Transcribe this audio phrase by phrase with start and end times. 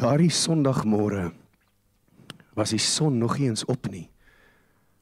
[0.00, 1.26] Daardie Sondagmôre
[2.56, 4.06] was die son nog nie eens op nie.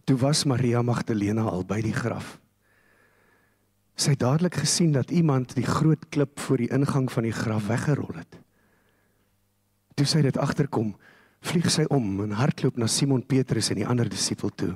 [0.05, 2.33] Toe was Maria Magdalena al by die graf.
[3.95, 7.69] Sy het dadelik gesien dat iemand die groot klip voor die ingang van die graf
[7.71, 8.41] weggerol het.
[9.95, 10.91] Toe sy dit agterkom,
[11.47, 14.73] vlieg sy om en hardloop na Simon Petrus en die ander disipel toe.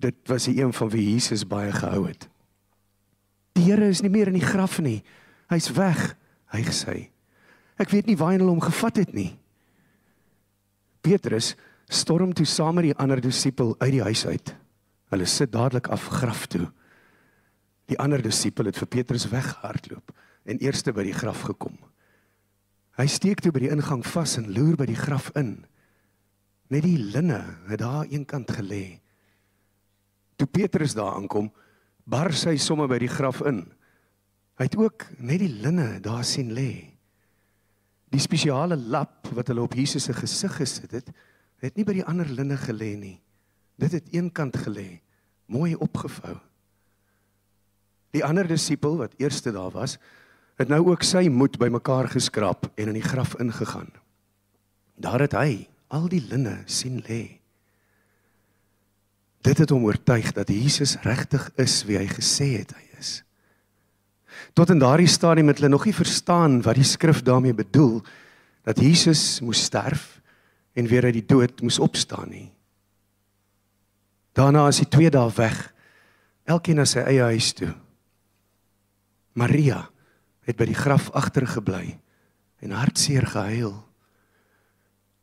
[0.00, 2.30] Dit was die een van wie Jesus baie gehou het.
[3.60, 5.02] Die Here is nie meer in die graf nie.
[5.52, 6.14] Hy's weg,
[6.48, 6.98] hy gesê.
[7.78, 9.32] Ek weet nie waar hulle hom gevat het nie.
[11.04, 11.54] Petrus
[11.88, 14.54] storm toe saam met die ander disipel uit die huis uit.
[15.12, 16.66] Hulle sit dadelik af graf toe.
[17.88, 20.12] Die ander disipel het vir Petrus weggehardloop
[20.48, 21.78] en eerste by die graf gekom.
[22.98, 25.60] Hy steek toe by die ingang vas en loer by die graf in.
[26.68, 28.98] Net die linne het daar eenkant gelê.
[30.36, 31.48] Toe Petrus daar aankom,
[32.04, 33.62] bar sy somme by die graf in.
[34.58, 36.97] Hy het ook net die linne daar sien lê.
[38.12, 41.10] Die spesiale lap wat hulle op Jesus se gesig gesit het,
[41.60, 43.16] het nie by die ander linne gelê nie.
[43.78, 45.00] Dit het eenkant gelê,
[45.46, 46.36] mooi opgevou.
[48.16, 49.98] Die ander disipel wat eerste daar was,
[50.58, 53.90] het nou ook sy moed bymekaar geskraap en in die graf ingegaan.
[54.98, 57.38] Daar het hy al die linne sien lê.
[59.46, 62.87] Dit het hom oortuig dat Jesus regtig is wie hy gesê het hy.
[64.54, 68.02] Tot in daardie stadium het hulle nog nie verstaan wat die skrif daarmee bedoel
[68.68, 70.20] dat Jesus moes sterf
[70.76, 72.48] en weer uit die dood moes opstaan nie.
[74.36, 75.56] Daarna is die twee dae weg.
[76.48, 77.72] Elkeen na sy eie huis toe.
[79.38, 79.82] Maria
[80.48, 81.98] het by die graf agtergebly
[82.64, 83.74] en hartseer gehuil.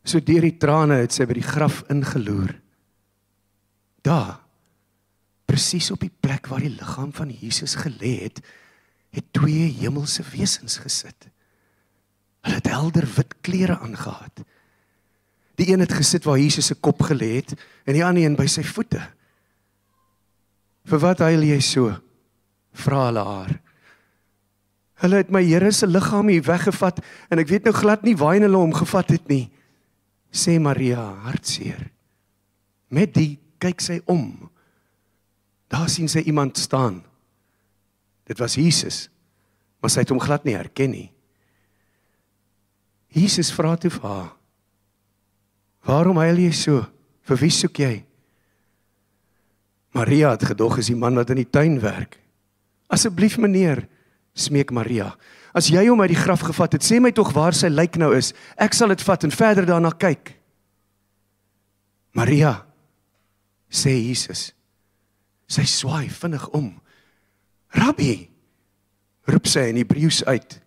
[0.06, 2.54] So deur die trane het sy by die graf ingeloer.
[4.06, 4.42] Daar
[5.50, 8.42] presies op die plek waar die liggaam van Jesus gelê het,
[9.16, 11.30] het twee hemelse wesens gesit.
[12.46, 14.46] Hulle het helder wit klere aangetree
[15.56, 17.54] Die een het gesit waar Jesus se kop gelê het
[17.86, 19.00] en die ander een by sy voete.
[20.86, 21.94] Vir wat huil jy so?
[22.76, 23.54] Vra hulle haar.
[25.04, 27.00] Hulle het my Here se liggaam hier weggevat
[27.32, 29.48] en ek weet nou glad nie waar hulle hom gevat het nie.
[30.32, 31.88] Sê Maria hartseer.
[32.92, 34.50] Met die kyk sy om.
[35.72, 37.00] Daar sien sy iemand staan.
[38.26, 39.06] Dit was Jesus.
[39.82, 41.10] Maar sy het hom glad nie herken nie.
[43.16, 44.32] Jesus vra toe vir haar:
[45.86, 46.84] Waarom huil jy so?
[47.26, 47.94] Vir wie soek jy?
[49.96, 52.18] Maria het gedog is die man wat in die tuin werk.
[52.92, 53.86] Asseblief meneer,
[54.36, 55.14] smeek Maria.
[55.56, 58.12] As jy hom uit die graf gevat het, sê my tog waar sy lijk nou
[58.18, 58.34] is.
[58.60, 60.34] Ek sal dit vat en verder daarna kyk.
[62.16, 62.58] Maria
[63.72, 64.50] sê Jesus.
[65.48, 66.74] Sy swaai vinnig om.
[67.76, 68.14] Rabbi
[69.30, 70.60] roep sy in Hebreëus uit.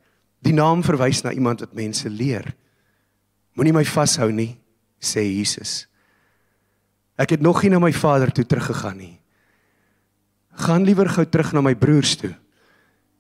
[0.45, 2.47] Die naam verwys na iemand wat mense leer.
[3.59, 4.53] Moenie my vashou nie
[5.03, 5.87] sê Jesus.
[7.19, 9.17] Ek het nog nie na my vader toe teruggegaan nie.
[10.59, 12.33] Gaan liewer gou terug na my broers toe.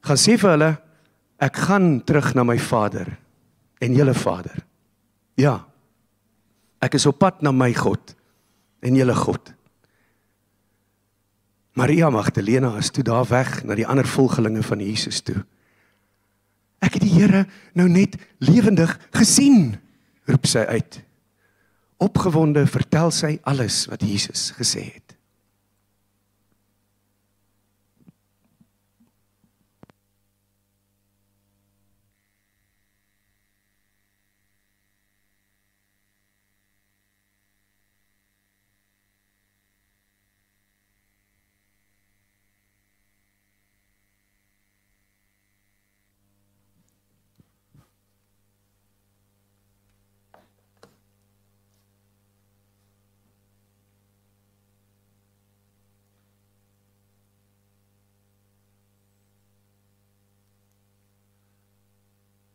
[0.07, 0.71] Gaan sê vir hulle
[1.43, 3.11] ek gaan terug na my vader
[3.83, 4.59] en julle vader.
[5.39, 5.61] Ja.
[6.83, 8.15] Ek is op pad na my God
[8.83, 9.55] en julle God.
[11.79, 15.45] Maria Magdalena is toe daar weg na die ander volgelinge van Jesus toe.
[16.83, 17.45] Ek het die Here
[17.79, 19.77] nou net lewendig gesien,
[20.27, 20.99] roep sy uit.
[22.03, 25.08] Opgewonde vertel sy alles wat Jesus gesê het.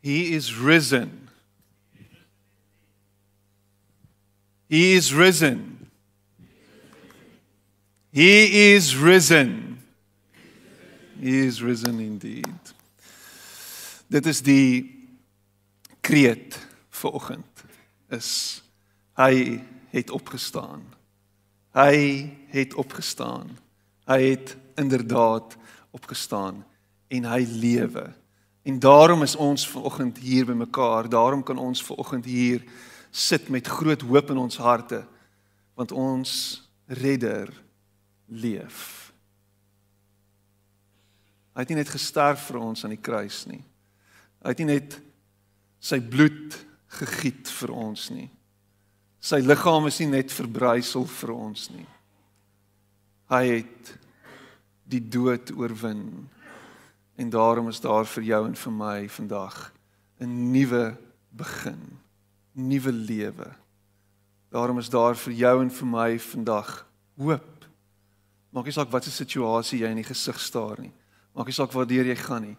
[0.04, 1.30] He is risen.
[4.68, 5.90] He is risen.
[8.12, 9.80] He is risen.
[11.22, 12.74] He is risen indeed.
[14.08, 14.92] Dit is die
[16.02, 16.60] kreet
[16.90, 17.64] vanoggend
[18.12, 18.60] is
[19.16, 19.64] hy
[19.94, 20.84] het opgestaan.
[21.72, 23.56] Hy het opgestaan.
[24.06, 25.56] Hy het inderdaad
[25.96, 26.66] opgestaan
[27.08, 28.12] en hy lewe.
[28.64, 31.10] En daarom is ons vanoggend hier by mekaar.
[31.10, 32.64] Daarom kan ons vanoggend hier
[33.12, 35.04] sit met groot hoop in ons harte
[35.74, 37.50] want ons redder
[38.26, 39.14] leef.
[41.54, 43.62] Hy het nie net gesterf vir ons aan die kruis nie.
[44.42, 45.00] Hy het nie net
[45.84, 46.58] sy bloed
[47.00, 48.30] gegiet vir ons nie.
[49.24, 51.88] Sy liggaam is nie net verbrysel vir ons nie.
[53.34, 53.94] Hy het
[54.90, 56.28] die dood oorwin.
[57.16, 59.74] En daarom is daar vir jou en vir my vandag
[60.20, 60.98] 'n nuwe
[61.30, 62.00] begin,
[62.52, 63.56] nuwe lewe.
[64.50, 66.86] Daarom is daar vir jou en vir my vandag
[67.18, 67.66] hoop.
[68.54, 70.94] Maak nie saak wat se situasie jy in die gesig staar nie.
[71.34, 72.58] Maak nie saak waartoe jy gaan nie.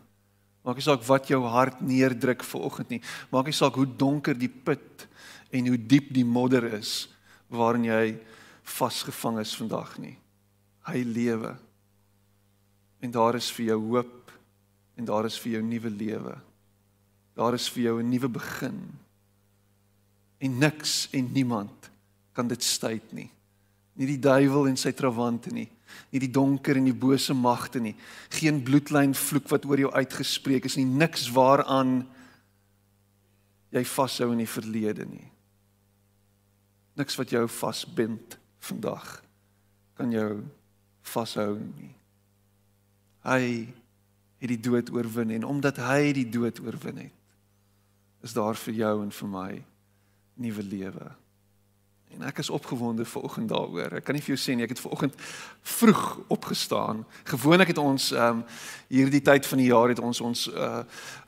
[0.64, 3.00] Maak nie saak wat jou hart neerdruk vanoggend nie.
[3.30, 5.06] Maak nie saak hoe donker die put
[5.52, 7.08] en hoe diep die modder is
[7.52, 8.18] waarin jy
[8.64, 10.16] vasgevang is vandag nie.
[10.88, 11.54] Hy lewe.
[13.04, 14.23] En daar is vir jou hoop
[14.94, 16.34] en daar is vir jou nuwe lewe.
[17.34, 18.98] Daar is vir jou 'n nuwe begin.
[20.38, 21.90] En niks en niemand
[22.32, 23.30] kan dit stuit nie.
[23.94, 25.68] Nie die duiwel en sy trawante nie,
[26.10, 27.94] nie die donker en die bose magte nie.
[28.28, 32.06] Geen bloedlyn vloek wat oor jou uitgespreek is nie, niks waaraan
[33.70, 35.30] jy vashou in die verlede nie.
[36.94, 39.22] Niks wat jou vasbind vandag
[39.94, 40.42] kan jou
[41.02, 41.94] vashou nie.
[43.24, 43.74] Hy
[44.44, 47.20] het die dood oorwin en omdat hy die dood oorwin het,
[48.24, 49.50] is daar vir jou en vir my
[50.40, 51.10] nuwe lewe.
[52.14, 53.96] En ek is opgewonde ver oggend daaroor.
[53.98, 55.16] Ek kan nie vir jou sê nie, ek het ver oggend
[55.62, 57.04] vroeg opgestaan.
[57.24, 58.44] Gewoonlik het ons ehm um,
[58.94, 60.82] hierdie tyd van die jaar het ons ons uh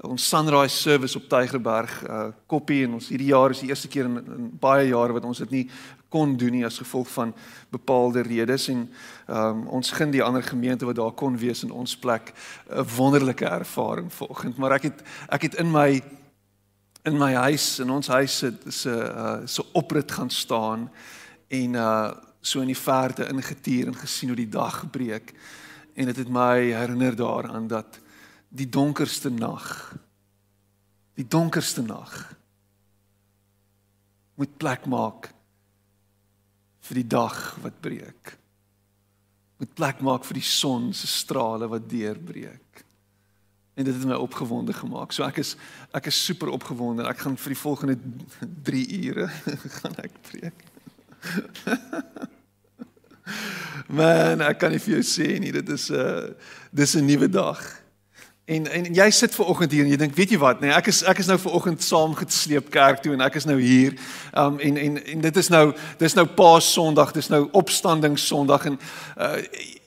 [0.06, 4.06] ons sunrise service op Tygerberg uh koppie en ons hierdie jaar is die eerste keer
[4.06, 5.64] in, in baie jare wat ons dit nie
[6.08, 7.32] kon doen nie as gevolg van
[7.74, 8.84] bepaalde redes en
[9.26, 12.32] ehm um, ons gun die ander gemeente wat daar kon wees in ons plek
[12.70, 16.02] 'n wonderlike ervaring vanoggend, maar ek het ek het in my
[17.06, 20.88] in my huis in ons huis se se uh, se oprit gaan staan
[21.48, 22.14] en uh
[22.46, 25.32] so in die verte ingetuur en gesien hoe die dag breek
[25.98, 27.98] en dit het my herinner daaraan dat
[28.48, 29.96] die donkerste nag
[31.18, 32.36] die donkerste nag
[34.36, 35.30] moet plek maak
[36.86, 38.36] vir die dag wat breek.
[39.58, 42.65] Moet plek maak vir die son se strale wat deurbreek
[43.76, 45.12] En dit het my opgewonde gemaak.
[45.12, 45.56] So ek is
[45.92, 47.04] ek is super opgewonde.
[47.04, 47.96] Ek gaan vir die volgende
[48.64, 49.28] 3 ure
[49.80, 50.64] gaan ek preek.
[53.98, 56.32] Man, ek kan nie vir jou sê nie, dit is 'n uh,
[56.72, 57.60] dis 'n nuwe dag.
[58.46, 60.86] En en jy sit ver oggend hier en jy dink, weet jy wat, nee, ek
[60.86, 63.98] is ek is nou ver oggend saam gesleep kerk toe en ek is nou hier.
[64.32, 68.70] Um en en en dit is nou dis nou Paas Sondag, dis nou Opstanding Sondag
[68.70, 68.78] en
[69.18, 69.42] uh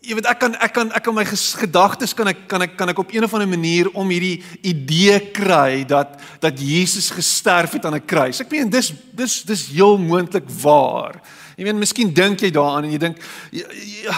[0.09, 2.89] jy weet ek kan ek kan ek kan my gedagtes kan ek kan ek kan
[2.89, 7.85] ek op een of ander manier om hierdie idee kry dat dat Jesus gesterf het
[7.85, 8.41] aan 'n kruis.
[8.41, 11.21] Ek meen dis dis dis heel moontlik waar.
[11.57, 13.17] Jy weet miskien dink jy daaraan en jy dink
[13.51, 13.67] ja,
[14.03, 14.17] ja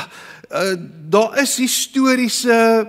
[0.51, 0.75] uh,
[1.09, 2.87] daar is historiese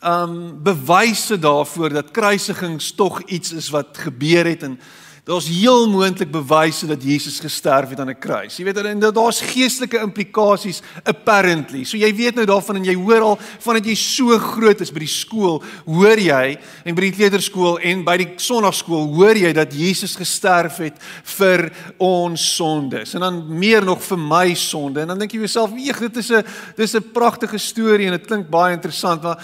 [0.00, 4.80] um bewyse daarvoor dat kruisigings tog iets is wat gebeur het en
[5.24, 8.56] daar's heel moontlik bewyse dat Jesus gesterf het aan 'n kruis.
[8.56, 11.84] Jy weet en daar's geestelike implikasies apparently.
[11.84, 14.98] So jy weet nou daarvan en jy hoor al vandat jy so groot is by
[14.98, 19.72] die skool, hoor jy en by die kleuterskool en by die sonnaarskool hoor jy dat
[19.72, 25.00] Jesus gesterf het vir ons sondes en dan meer nog vir my sonde.
[25.00, 26.44] En dan dink jy jouself, "Eeg, dit is 'n
[26.76, 29.38] dis 'n pragtige storie en dit klink baie interessant, maar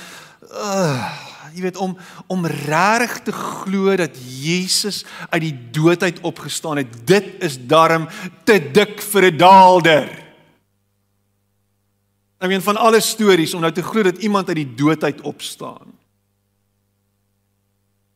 [0.53, 6.83] uh, jy weet om om reg te glo dat Jesus uit die dood uit opgestaan
[6.83, 8.09] het, dit is darm
[8.45, 10.09] te dik vir 'n daalder.
[12.41, 15.21] Ek meen van alle stories om nou te glo dat iemand uit die dood uit
[15.21, 15.93] opstaan.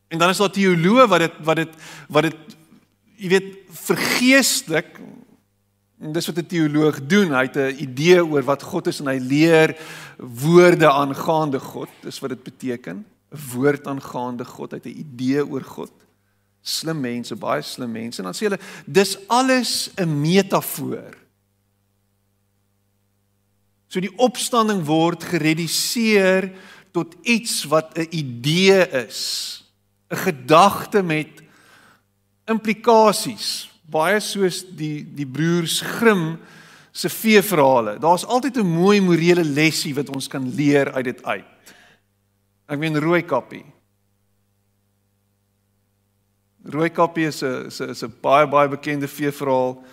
[0.07, 1.73] En dan is daar teoloë wat dit wat dit
[2.07, 2.37] wat dit
[3.15, 4.99] jy weet vergeestelik
[6.05, 7.31] En dis wat 'n teoloog doen.
[7.31, 9.77] Hy het 'n idee oor wat God is en hy leer
[10.17, 11.89] woorde aangaande God.
[12.01, 13.05] Dis wat dit beteken.
[13.31, 14.71] 'n Woord aangaande God.
[14.71, 15.91] Hy het 'n idee oor God.
[16.61, 18.19] Slim mense, baie slim mense.
[18.19, 21.17] En dan sê hulle dis alles 'n metafoor.
[23.87, 26.51] So die opstanding word gereduseer
[26.91, 29.63] tot iets wat 'n idee is.
[30.09, 31.43] 'n Gedagte met
[32.45, 36.37] implikasies baie soos die die broers Grimm
[36.95, 37.97] se feeverhale.
[37.99, 41.45] Daar's altyd 'n mooi morele lesie wat ons kan leer uit dit uit.
[42.65, 43.65] Ek meen rooi kappie.
[46.65, 49.83] Rooi kappie is 'n is 'n is 'n baie baie bekende feeverhaal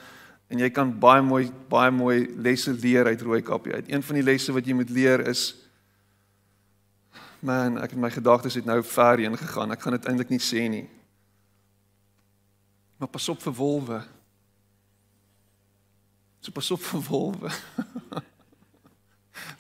[0.49, 3.93] en jy kan baie mooi baie mooi lesse leer uit rooi kappie uit.
[3.93, 5.55] Een van die lesse wat jy moet leer is
[7.43, 9.73] man, ek het my gedagtes het nou ver heen gegaan.
[9.73, 10.89] Ek gaan dit eintlik nie sê nie.
[12.99, 14.03] Maar pas op vir wolwe.
[16.41, 17.51] So pas op vir wolwe.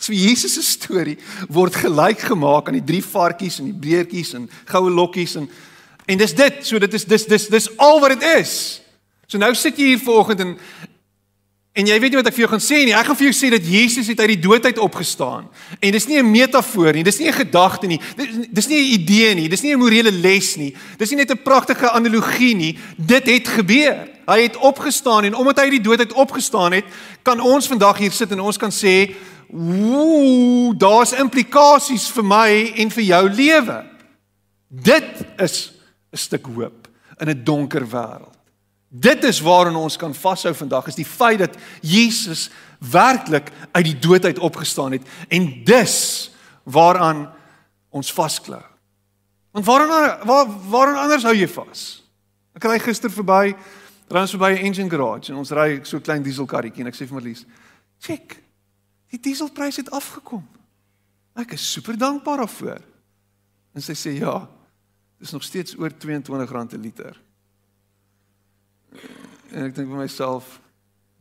[0.02, 1.18] so Jesus se storie
[1.48, 5.48] word gelyk gemaak aan die drie varkies en die beertjies en goue lokkies en
[6.06, 8.54] En dis dit, so dit is dis dis dis al wat dit is.
[9.30, 10.56] So nou sit jy hier vanoggend en
[11.72, 12.92] En jy weet nie wat ek vir jou gaan sê nie.
[12.92, 15.46] Ek gaan vir jou sê dat Jesus het uit die dood uit opgestaan.
[15.80, 17.98] En dis nie 'n metafoor nie, dis nie 'n gedagte nie.
[18.52, 20.76] Dis nie 'n idee nie, dis nie 'n morele les nie.
[20.98, 22.78] Dis nie net 'n pragtige analogie nie.
[22.98, 24.06] Dit het gebeur.
[24.26, 26.84] Hy het opgestaan en omdat hy uit die dood uit opgestaan het,
[27.22, 29.14] kan ons vandag hier sit en ons kan sê,
[29.52, 33.84] "Woe, daar's implikasies vir my en vir jou lewe."
[34.68, 35.72] Dit is
[36.12, 38.36] 'n stuk hoop in 'n donker wêreld.
[38.88, 43.98] Dit is waaraan ons kan vashou vandag is die feit dat Jesus werklik uit die
[43.98, 46.30] dood uit opgestaan het en dis
[46.62, 47.32] waaraan
[47.88, 48.62] ons vasklou.
[49.50, 52.02] Want waaraan waar waaraan anders hou jy vas?
[52.52, 53.54] Ek ry gister verby,
[54.12, 57.06] ry ons verby 'n engine garage en ons ry so klein dieselkarretjie en ek sê
[57.06, 57.44] vir Marlies,
[57.98, 58.41] "Check.
[59.12, 60.46] Die dieselprys het afgekom."
[61.36, 62.80] Ek is super dankbaar daarvoor.
[63.72, 64.48] En sy sê, "Ja,
[65.18, 67.20] dis nog steeds oor R22 'n liter."
[69.52, 70.60] En ek dink vir myself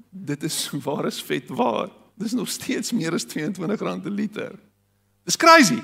[0.10, 1.90] dit is waar is vet waar.
[2.16, 4.60] Dis nog steeds meer as R22 'n liter.
[5.24, 5.82] Dis crazy.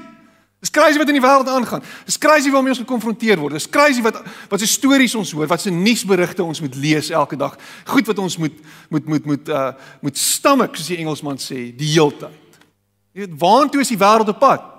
[0.59, 1.83] Dis crazy wat in die wêreld aangaan.
[2.05, 3.53] Dis crazy waarmee ons gekonfronteer word.
[3.59, 7.37] Dis crazy wat wat se stories ons hoor, wat se nuusberigte ons moet lees elke
[7.37, 7.53] dag.
[7.85, 8.55] Goed wat ons moet
[8.89, 9.69] moet moet moet uh
[10.01, 12.57] moet stomach soos die Engelsman sê, die heeltyd.
[13.13, 14.73] Jy weet, waartoe is die wêreld op pad?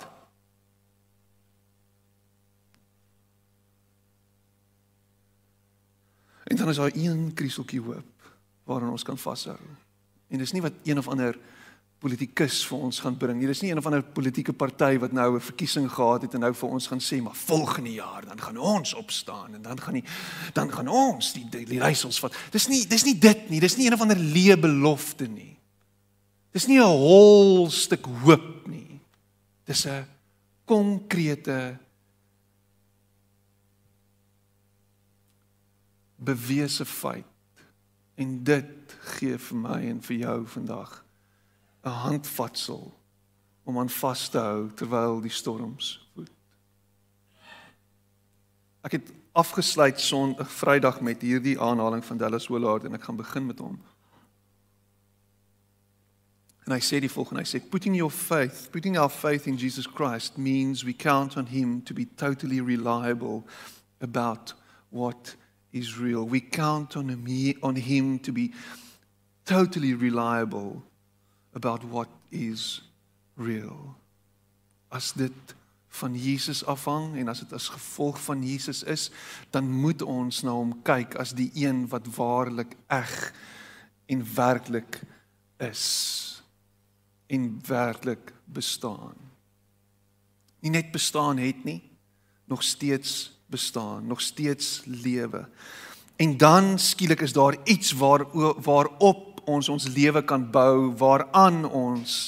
[6.49, 8.31] En dan is daar een krieseltjie hoop
[8.65, 9.59] waaraan ons kan vashou.
[10.29, 11.39] En dis nie wat een of ander
[11.99, 13.49] politikus vir ons gaan bring nie.
[13.51, 16.53] Dis nie een of ander politieke party wat nou 'n verkiesing gehad het en nou
[16.55, 20.05] vir ons gaan sê maar volgende jaar dan gaan ons opstaan en dan gaan die
[20.53, 22.35] dan gaan ons die die, die reisels vat.
[22.51, 23.61] Dis nie dis nie dit nie.
[23.61, 25.59] Dis nie een of ander leë belofte nie.
[26.53, 29.01] Dis nie 'n hol stuk hoop nie.
[29.65, 30.07] Dis 'n
[30.65, 31.79] konkrete
[36.17, 37.25] bewese feit.
[38.15, 41.08] En dit gee vir my en vir jou vandag
[41.89, 42.95] 'n handvatsel
[43.65, 46.31] om aan vas te hou terwyl die storms woed.
[48.81, 53.47] Ek het afgesluit Sondag Vrydag met hierdie aanhaling van Dallas Willard en ek gaan begin
[53.47, 53.79] met hom.
[56.65, 59.87] En hy sê die volgende, hy sê putting your faith, putting our faith in Jesus
[59.89, 63.45] Christ means we count on him to be totally reliable
[64.01, 64.55] about
[64.91, 65.37] what
[65.73, 66.29] is real.
[66.29, 67.25] We count on him,
[67.63, 68.53] on him to be
[69.45, 70.88] totally reliable
[71.59, 72.83] about what is
[73.35, 73.97] real.
[74.89, 75.55] As dit
[75.99, 79.09] van Jesus afhang en as dit as gevolg van Jesus is,
[79.51, 83.15] dan moet ons na hom kyk as die een wat waarlik eg
[84.09, 85.01] en werklik
[85.59, 85.87] is
[87.27, 89.17] en werklik bestaan.
[90.63, 91.83] Nie net bestaan het nie,
[92.49, 95.49] nog steeds bestaan, nog steeds lewe.
[96.17, 98.27] En dan skielik is daar iets waar
[98.63, 102.19] waarop ons ons lewe kan bou, waaraan ons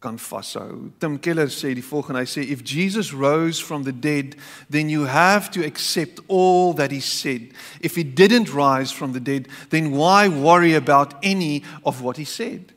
[0.00, 0.92] kan vashou.
[1.00, 4.36] Tim Keller sê die volgende, hy sê if Jesus rose from the dead,
[4.70, 7.50] then you have to accept all that he said.
[7.80, 12.24] If he didn't rise from the dead, then why worry about any of what he
[12.24, 12.72] said?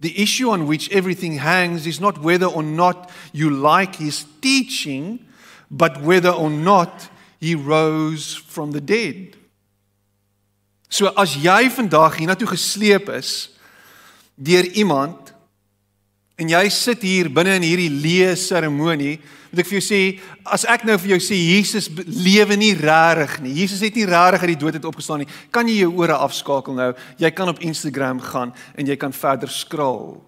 [0.00, 5.26] The issue on which everything hangs is not whether or not you like his teaching,
[5.70, 9.37] but whether or not he rose from the dead.
[10.88, 13.50] So as jy vandag hiernatoe gesleep is
[14.34, 15.34] deur iemand
[16.38, 19.16] en jy sit hier binne in hierdie leë seremonie,
[19.50, 20.00] moet ek vir jou sê,
[20.46, 23.56] as ek nou vir jou sê Jesus lewe nie regtig nie.
[23.64, 25.30] Jesus het nie regtig uit die dood uit opgestaan nie.
[25.50, 26.92] Kan jy jou ore afskakel nou?
[27.18, 30.20] Jy kan op Instagram gaan en jy kan verder scroll.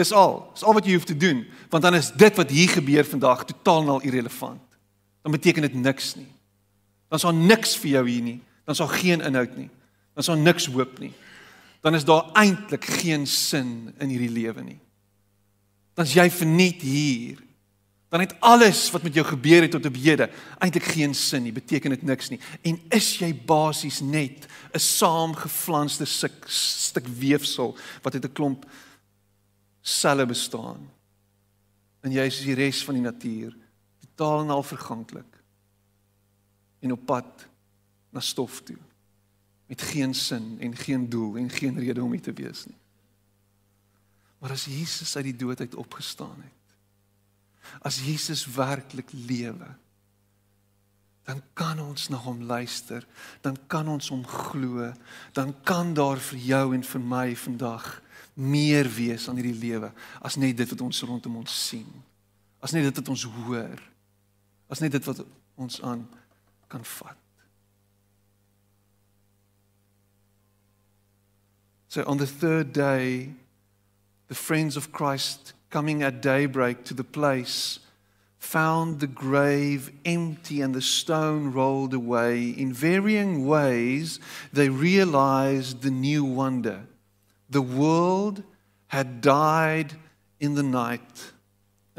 [0.00, 0.38] Dis al.
[0.54, 3.44] Dis al wat jy hoef te doen, want dan is dit wat hier gebeur vandag
[3.50, 4.62] totaal en al irrelevant
[5.22, 6.32] dan beteken dit niks nie.
[7.08, 8.40] Dan is daar niks vir jou hier nie.
[8.64, 9.70] Dan is daar geen inhoud nie.
[10.12, 11.12] Dan is daar niks hoop nie.
[11.80, 14.80] Dan is daar eintlik geen sin in hierdie lewe nie.
[15.94, 17.38] Dan is jy verniet hier.
[18.10, 20.26] Dan het alles wat met jou gebeur het tot op hede
[20.58, 22.40] eintlik geen sin nie, beteken dit niks nie.
[22.66, 28.66] En is jy basies net 'n saamgeflanste stuk, stuk weefsel wat uit 'n klomp
[29.80, 30.90] selle bestaan.
[32.02, 33.56] En jy is die res van die natuur
[34.00, 35.42] totaal en al verganklik
[36.80, 37.46] en op pad
[38.10, 38.78] na stof toe
[39.70, 42.78] met geen sin en geen doel en geen rede om hier te wees nie.
[44.40, 46.74] Maar as Jesus uit die dood uit opgestaan het,
[47.86, 49.68] as Jesus werklik lewe,
[51.28, 53.04] dan kan ons na hom luister,
[53.44, 54.88] dan kan ons hom glo,
[55.36, 57.86] dan kan daar vir jou en vir my vandag
[58.34, 59.92] meer wees aan hierdie lewe
[60.24, 61.88] as net dit wat ons rondom ons sien.
[62.58, 63.90] As net dit wat ons hoor
[64.70, 65.24] as net dit wat
[65.58, 66.06] ons aan
[66.70, 67.18] kan vat.
[71.90, 73.30] So on the third day
[74.28, 77.80] the friends of Christ coming at daybreak to the place
[78.38, 82.50] found the grave empty and the stone rolled away.
[82.50, 84.20] In varying ways,
[84.52, 86.86] they realized the new wonder.
[87.50, 88.44] The world
[88.86, 89.94] had died
[90.38, 91.32] in the night.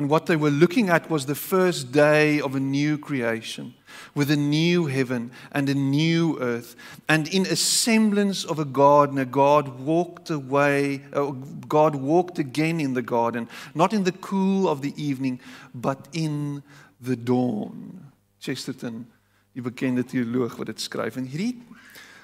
[0.01, 3.75] And what they were looking at was the first day of a new creation,
[4.15, 6.75] with a new heaven and a new earth.
[7.08, 11.34] And in a semblance of a gardener, God walked away, uh,
[11.67, 15.39] God walked again in the garden, not in the cool of the evening,
[15.75, 16.63] but in
[17.00, 18.08] the dawn.
[18.39, 19.05] Chesterton,
[19.53, 21.60] die bekende teoloog wat dit skryf en hierdie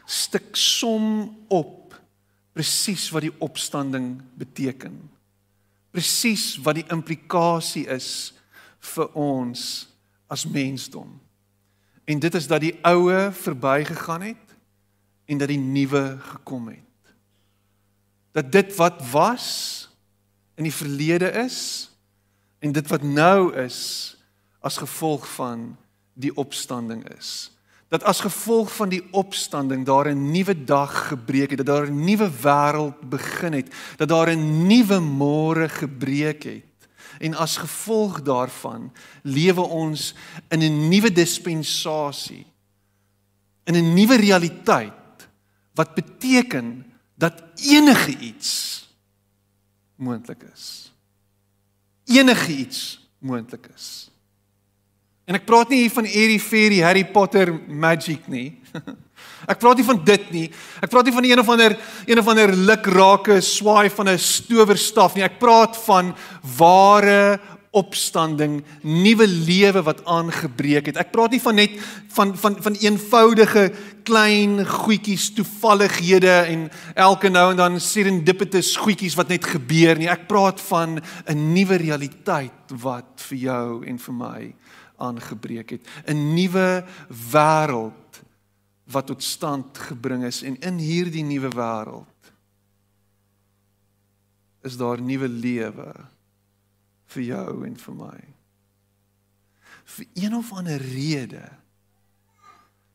[0.09, 1.93] stuk som op
[2.57, 4.97] presies wat die opstanding beteken
[5.97, 8.35] presies wat die implikasie is
[8.93, 9.87] vir ons
[10.29, 11.09] as mensdom.
[12.07, 14.53] En dit is dat die oue verbygegaan het
[15.27, 17.13] en dat die nuwe gekom het.
[18.37, 19.47] Dat dit wat was
[20.55, 21.89] in die verlede is
[22.61, 23.79] en dit wat nou is
[24.61, 25.71] as gevolg van
[26.13, 27.49] die opstanding is
[27.87, 32.03] dat as gevolg van die opstanding daar 'n nuwe dag gebreek het, dat daar 'n
[32.03, 36.63] nuwe wêreld begin het, dat daar 'n nuwe môre gebreek het.
[37.19, 40.13] En as gevolg daarvan lewe ons
[40.49, 42.45] in 'n nuwe dispensasie.
[43.63, 45.29] In 'n nuwe realiteit
[45.73, 48.83] wat beteken dat enige iets
[49.95, 50.93] moontlik is.
[52.05, 54.09] Enige iets moontlik is.
[55.27, 58.61] En ek praat nie hier van Airy Fairy Harry Potter magic nie.
[59.51, 60.45] Ek praat nie van dit nie.
[60.79, 61.75] Ek praat nie van een of ander
[62.07, 65.25] een of ander lukrake swaai van 'n stowerstaf nie.
[65.27, 66.15] Ek praat van
[66.57, 67.39] ware
[67.75, 70.97] opstanding, nuwe lewe wat aangebreek het.
[70.97, 71.75] Ek praat nie van net
[72.15, 73.71] van van van eenvoudige
[74.07, 80.07] klein goedjies toevallighede en elke nou en dan serendipitous goedjies wat net gebeur nie.
[80.07, 84.55] Ek praat van 'n nuwe realiteit wat vir jou en vir my
[84.97, 86.85] aangebreek het, 'n nuwe
[87.31, 88.21] wêreld
[88.83, 90.41] wat tot stand gebring is.
[90.41, 92.31] En in hierdie nuwe wêreld
[94.61, 95.93] is daar nuwe lewe
[97.05, 98.19] vir jou en vir my.
[99.83, 101.49] Vir een of ander rede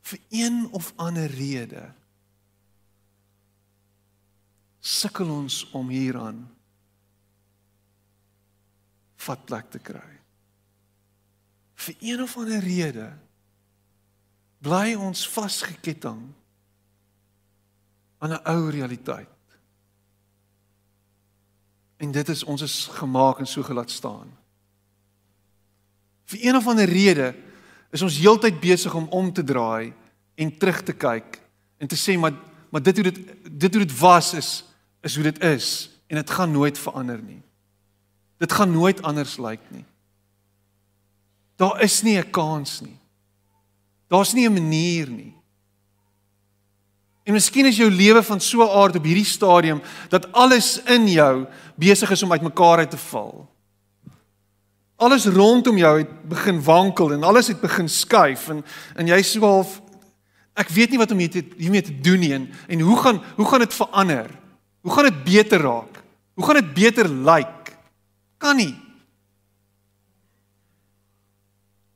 [0.02, 1.84] vir een of ander rede
[4.80, 6.42] sukkel ons om hieraan
[9.22, 10.08] vat plek te kry
[11.82, 13.08] vir een of ander rede
[14.62, 16.20] bly ons vasgeketting
[18.22, 19.28] aan 'n ou realiteit.
[21.96, 24.30] En dit is ons is gemaak en so gelaat staan.
[26.24, 27.34] Vir een of ander rede
[27.90, 29.92] is ons heeltyd besig om om te draai
[30.34, 31.42] en terug te kyk
[31.78, 32.32] en te sê maar
[32.70, 33.18] maar dit hoe dit
[33.60, 34.64] dit hoe dit was is
[35.00, 37.42] is hoe dit is en dit gaan nooit verander nie.
[38.38, 39.84] Dit gaan nooit anders lyk nie.
[41.56, 42.98] Daar is nie 'n kans nie.
[44.08, 45.34] Daar's nie 'n manier nie.
[47.22, 51.08] En miskien is jou lewe van so 'n aard op hierdie stadium dat alles in
[51.08, 53.48] jou besig is om uitmekaar uit te val.
[54.96, 59.40] Alles rondom jou het begin wankel en alles het begin skuif en en jy sê
[59.40, 59.80] half
[60.54, 63.58] ek weet nie wat om hiermee te doen nie en, en hoe gaan hoe gaan
[63.58, 64.30] dit verander?
[64.80, 66.02] Hoe gaan dit beter raak?
[66.34, 67.76] Hoe gaan dit beter lyk?
[68.38, 68.81] Kan nie.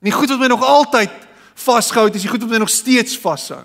[0.07, 1.11] En die goed wat my nog altyd
[1.59, 3.64] vasgehou het, is die goed wat my nog steeds vashou.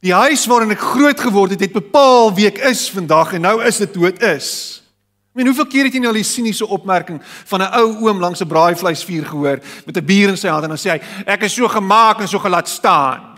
[0.00, 3.60] Die huis waarin ek groot geword het, het bepaal wie ek is vandag en nou
[3.60, 4.80] is dit hoe dit is.
[5.28, 7.20] Ek meen, hoeveel keer het jy nou al die siniese opmerking
[7.52, 10.72] van 'n ou oom langs 'n braaivleisvuur gehoor met 'n bier in sy hand en
[10.72, 13.36] dan sê hy ek is so gemaak en so gelaat staan.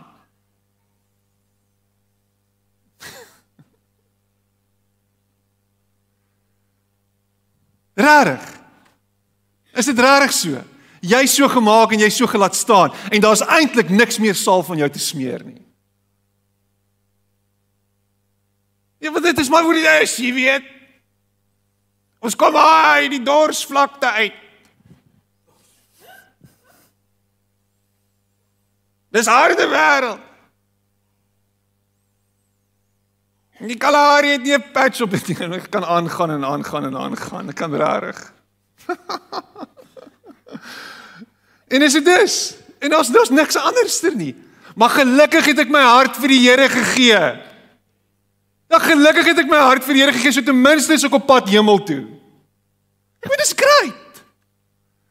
[8.06, 8.57] Rarig.
[9.78, 10.64] Is dit regtig so?
[11.00, 14.80] Jy's so gemaak en jy's so gelaat staan en daar's eintlik niks meer saal van
[14.82, 15.62] jou te smeer nie.
[18.98, 20.66] Ja, want dit is maar hoe dit is, jy weet.
[22.18, 24.46] Ons kom uit die dorsvlakte uit.
[29.14, 30.24] Dis harde wêreld.
[33.58, 35.56] Die Kalahari het nie 'n patch op dit nie.
[35.58, 37.48] Ek kan aangaan en aangaan en aangaan.
[37.48, 38.32] Ek kan regtig.
[41.68, 42.54] en is dit dus?
[42.78, 44.34] En daar's daar's niks anderster nie.
[44.74, 47.22] Maar gelukkig het ek my hart vir die Here gegee.
[48.68, 51.16] Ja gelukkig het ek my hart vir die Here gegee so ten minste is ek
[51.18, 52.04] op pad hemel toe.
[53.24, 54.22] Ek weet dis great.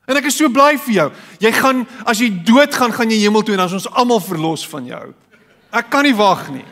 [0.08, 1.08] En ek is so bly vir jou.
[1.44, 4.64] Jy gaan as jy doodgaan, gaan jy hemel toe en dan is ons almal verlos
[4.72, 5.06] van jou.
[5.76, 6.66] Ek kan nie wag nie.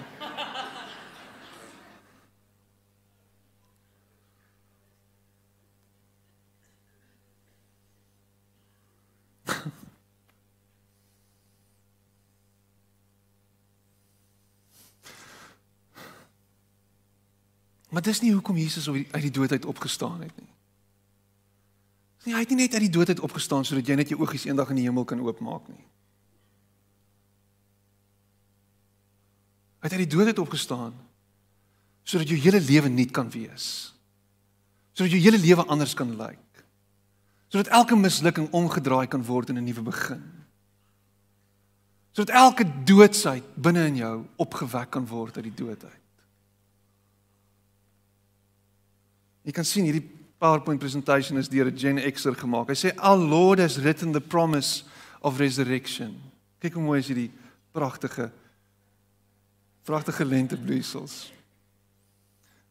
[17.96, 20.50] Maar dis nie hoekom Jesus uit die dood uit opgestaan het nie.
[22.26, 24.44] Nee, hy het nie net uit die dood uit opgestaan sodat jy net jou oogies
[24.50, 25.86] eendag in die hemel kan oopmaak nie.
[29.80, 30.92] Hy het uit die dood uit opgestaan
[32.04, 33.70] sodat jou hele lewe nuut kan wees.
[34.92, 36.66] Sodat jou hele lewe anders kan lyk.
[37.48, 40.24] Sodat elke mislukking omgedraai kan word in 'n nuwe begin.
[42.12, 46.05] Sodat elke doodsheid binne in jou opgewek kan word uit die dood uit.
[49.46, 50.04] Jy kan sien hierdie
[50.42, 52.70] PowerPoint presentation is deur 'n Gen Xer gemaak.
[52.70, 54.84] Hy sê our Lord has written the promise
[55.22, 56.20] of resurrection.
[56.60, 57.32] Kyk hoe mooi is hierdie
[57.72, 58.32] pragtige
[59.86, 61.32] pragtige lentebloeisels.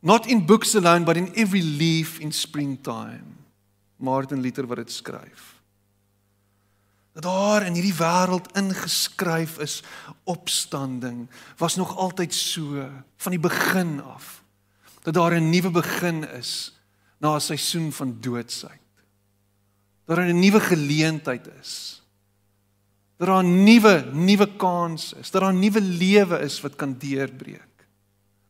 [0.02, 3.24] Not in books alone but in every leaf in springtime.
[3.96, 5.62] Martin Luther wat dit skryf.
[7.14, 9.82] Dat daar in hierdie wêreld ingeskryf is
[10.24, 14.43] opstanding was nog altyd so van die begin af
[15.04, 16.72] dat daar 'n nuwe begin is
[17.20, 18.80] na 'n seisoen van doodsheid.
[20.04, 22.02] Dat daar 'n nuwe geleentheid is.
[23.16, 26.96] Dat daar 'n nuwe nuwe kans is, dat daar 'n nuwe lewe is wat kan
[26.98, 27.86] deurbreek.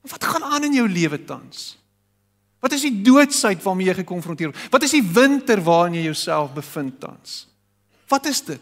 [0.01, 1.79] Wat gaan aan in jou lewe tans?
[2.61, 4.71] Wat is die doodsheid waarmee jy gekonfronteer word?
[4.71, 7.49] Wat is die winter waarin jy jouself bevind tans?
[8.09, 8.61] Wat is dit?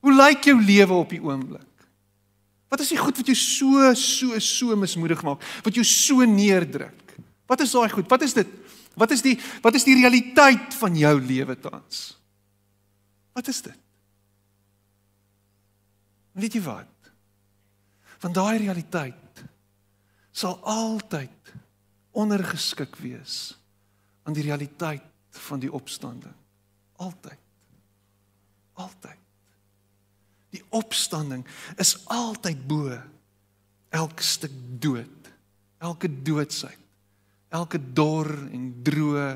[0.00, 1.73] Hoe lyk jou lewe op die oomblik?
[2.74, 5.44] Wat is die goed wat jou so so so mismoedig maak?
[5.62, 7.14] Wat jou so neerdruk?
[7.46, 8.08] Wat is daai goed?
[8.10, 8.50] Wat is dit?
[8.98, 12.02] Wat is die wat is die realiteit van jou lewe tans?
[13.30, 13.78] Wat is dit?
[16.34, 17.10] Weet jy wat?
[18.18, 19.44] Van daai realiteit
[20.34, 21.54] sal altyd
[22.10, 23.52] ondergeskik wees
[24.26, 26.34] aan die realiteit van die opstanding.
[26.98, 27.38] Altyd.
[28.74, 29.23] Altyd.
[30.54, 31.42] Die opstanding
[31.82, 32.92] is altyd bo
[33.94, 35.30] elke stuk dood,
[35.82, 36.78] elke doodsheid,
[37.54, 39.28] elke dor en droë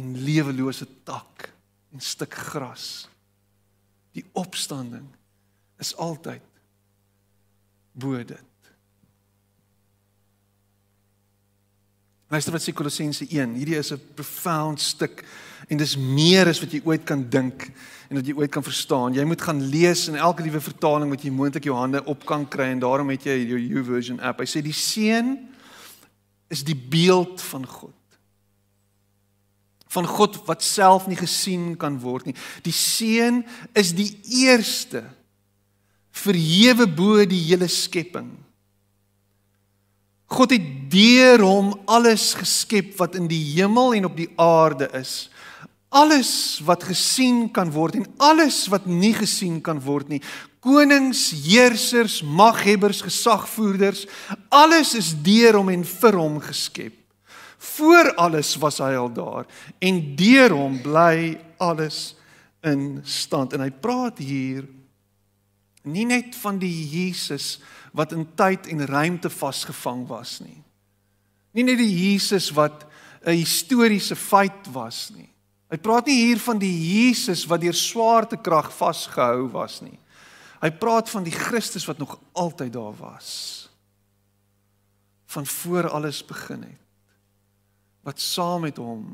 [0.00, 1.50] en lewelose tak
[1.92, 3.08] en stuk gras.
[4.16, 5.06] Die opstanding
[5.80, 6.44] is altyd
[7.92, 8.46] bo dit.
[12.30, 13.56] Luister wat sê Kolossense 1.
[13.58, 15.24] Hierdie is 'n profound stuk
[15.70, 17.68] en dis meer as wat jy ooit kan dink
[18.10, 19.14] en wat jy ooit kan verstaan.
[19.14, 22.42] Jy moet gaan lees in elke liewe vertaling wat jy moontlik jou hande op kan
[22.50, 24.42] kry en daarom het jy jou YouVersion app.
[24.42, 25.36] Hy sê die seun
[26.50, 27.94] is die beeld van God.
[29.90, 32.36] Van God wat self nie gesien kan word nie.
[32.66, 33.44] Die seun
[33.78, 34.10] is die
[34.42, 35.04] eerste
[36.10, 38.32] verhewe bo die hele skepping.
[40.30, 45.28] God het deur hom alles geskep wat in die hemel en op die aarde is.
[45.90, 50.20] Alles wat gesien kan word en alles wat nie gesien kan word nie.
[50.62, 54.04] Konings, heersers, maghebbers, gesagvoerders,
[54.54, 56.94] alles is deur hom en vir hom geskep.
[57.58, 59.48] Voor alles was hy al daar
[59.82, 62.14] en deur hom bly alles
[62.62, 63.56] in stand.
[63.56, 64.68] En hy praat hier
[65.82, 67.56] nie net van die Jesus
[67.96, 70.60] wat in tyd en ruimte vasgevang was nie.
[71.56, 72.86] Nie net die Jesus wat
[73.26, 75.29] 'n historiese feit was nie.
[75.70, 79.98] Hy praat nie hier van die Jesus wat deur swaartekrag vasgehou was nie.
[80.60, 83.30] Hy praat van die Christus wat nog altyd daar was.
[85.30, 86.80] Van voor alles begin het.
[88.02, 89.06] Wat saam met hom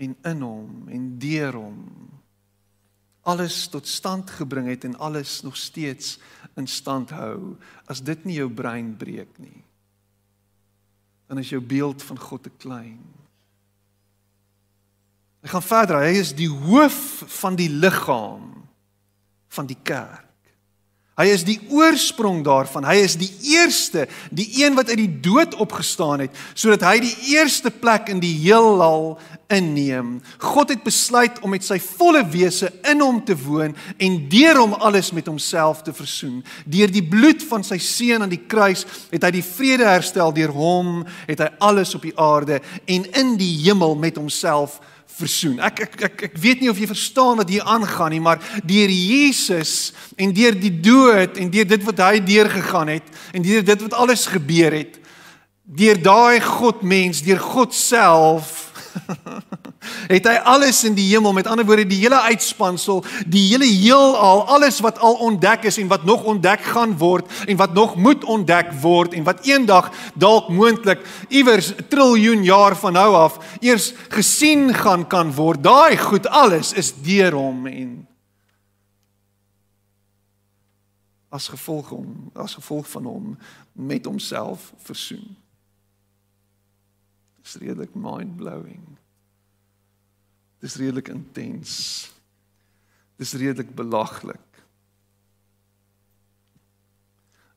[0.00, 1.80] en in hom en deur hom
[3.20, 6.18] alles tot stand gebring het en alles nog steeds
[6.56, 9.62] in stand hou, as dit nie jou brein breek nie,
[11.28, 13.02] dan is jou beeld van God te klein.
[15.40, 18.50] Hy gaan verder, hy is die hoof van die liggaam
[19.50, 20.26] van die kerk.
[21.20, 22.86] Hy is die oorsprong daarvan.
[22.88, 27.12] Hy is die eerste, die een wat uit die dood opgestaan het, sodat hy die
[27.34, 29.18] eerste plek in die heelal
[29.52, 30.14] inneem.
[30.40, 34.72] God het besluit om met sy volle wese in hom te woon en deur hom
[34.78, 36.38] alles met homself te versoen.
[36.64, 40.32] Deur die bloed van sy seun aan die kruis het hy die vrede herstel.
[40.32, 44.80] Deur hom het hy alles op die aarde en in die hemel met homself
[45.20, 45.58] versoen.
[45.64, 48.90] Ek ek ek ek weet nie of jy verstaan wat hier aangaan nie, maar deur
[48.90, 53.86] Jesus en deur die dood en deur dit wat hy deurgegaan het en deur dit
[53.86, 54.98] wat alles gebeur het,
[55.64, 58.69] deur daai God mens, deur God self
[60.14, 64.44] het hy alles in die hemel, met ander woorde die hele uitspansel, die hele heelal,
[64.50, 68.24] alles wat al ontdek is en wat nog ontdek gaan word en wat nog moet
[68.24, 73.92] ontdek word en wat eendag dalk moontlik iewers 'n triljoen jaar van nou af eers
[74.08, 75.62] gesien gaan kan word.
[75.62, 78.06] Daai goed alles is deur hom en
[81.28, 83.38] as gevolg hom as gevolg van hom
[83.72, 85.36] met homself versoen.
[87.42, 88.84] Dis redelik mind-blowing.
[90.60, 91.74] Dis redelik intens.
[93.20, 94.46] Dis redelik belaglik.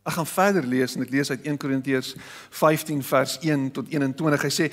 [0.03, 2.11] Ek gaan verder lees en ek lees uit 1 Korintiërs
[2.51, 4.43] 15 vers 1 tot 21.
[4.43, 4.69] Hy sê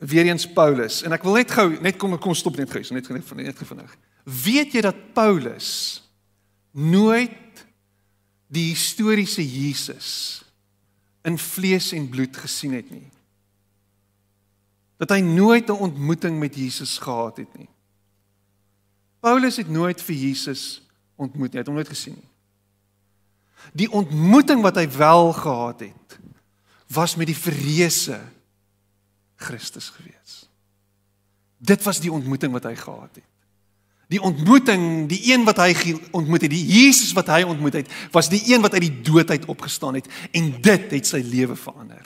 [0.00, 3.08] weer eens Paulus en ek wil net gou net kom kom stop net gou, net
[3.08, 3.96] net net vinnig.
[4.24, 5.70] Weet jy dat Paulus
[6.72, 7.64] nooit
[8.52, 10.10] die historiese Jesus
[11.24, 13.09] in vlees en bloed gesien het nie?
[15.00, 17.68] Dat hy nooit 'n ontmoeting met Jesus gehad het nie.
[19.20, 20.82] Paulus het nooit vir Jesus
[21.16, 22.28] ontmoet nie, hy het hom nooit gesien nie.
[23.76, 26.18] Die ontmoeting wat hy wel gehad het,
[26.90, 28.20] was met die verreëse
[29.36, 30.48] Christus gewees.
[31.60, 33.26] Dit was die ontmoeting wat hy gehad het.
[34.10, 38.28] Die ontmoeting, die een wat hy ontmoet het, die Jesus wat hy ontmoet het, was
[38.32, 42.02] die een wat uit die dood uit opgestaan het en dit het sy lewe verander.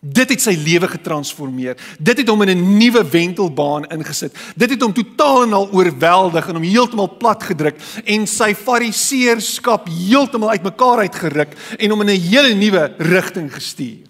[0.00, 1.76] Dit het sy lewe getransformeer.
[2.00, 4.32] Dit het hom in 'n nuwe wentelbaan ingesit.
[4.56, 9.88] Dit het hom totaal en al oorweldig en hom heeltemal plat gedruk en sy fariseërskap
[9.88, 14.08] heeltemal uitmekaar uitgeruk en hom in 'n hele nuwe rigting gestuur.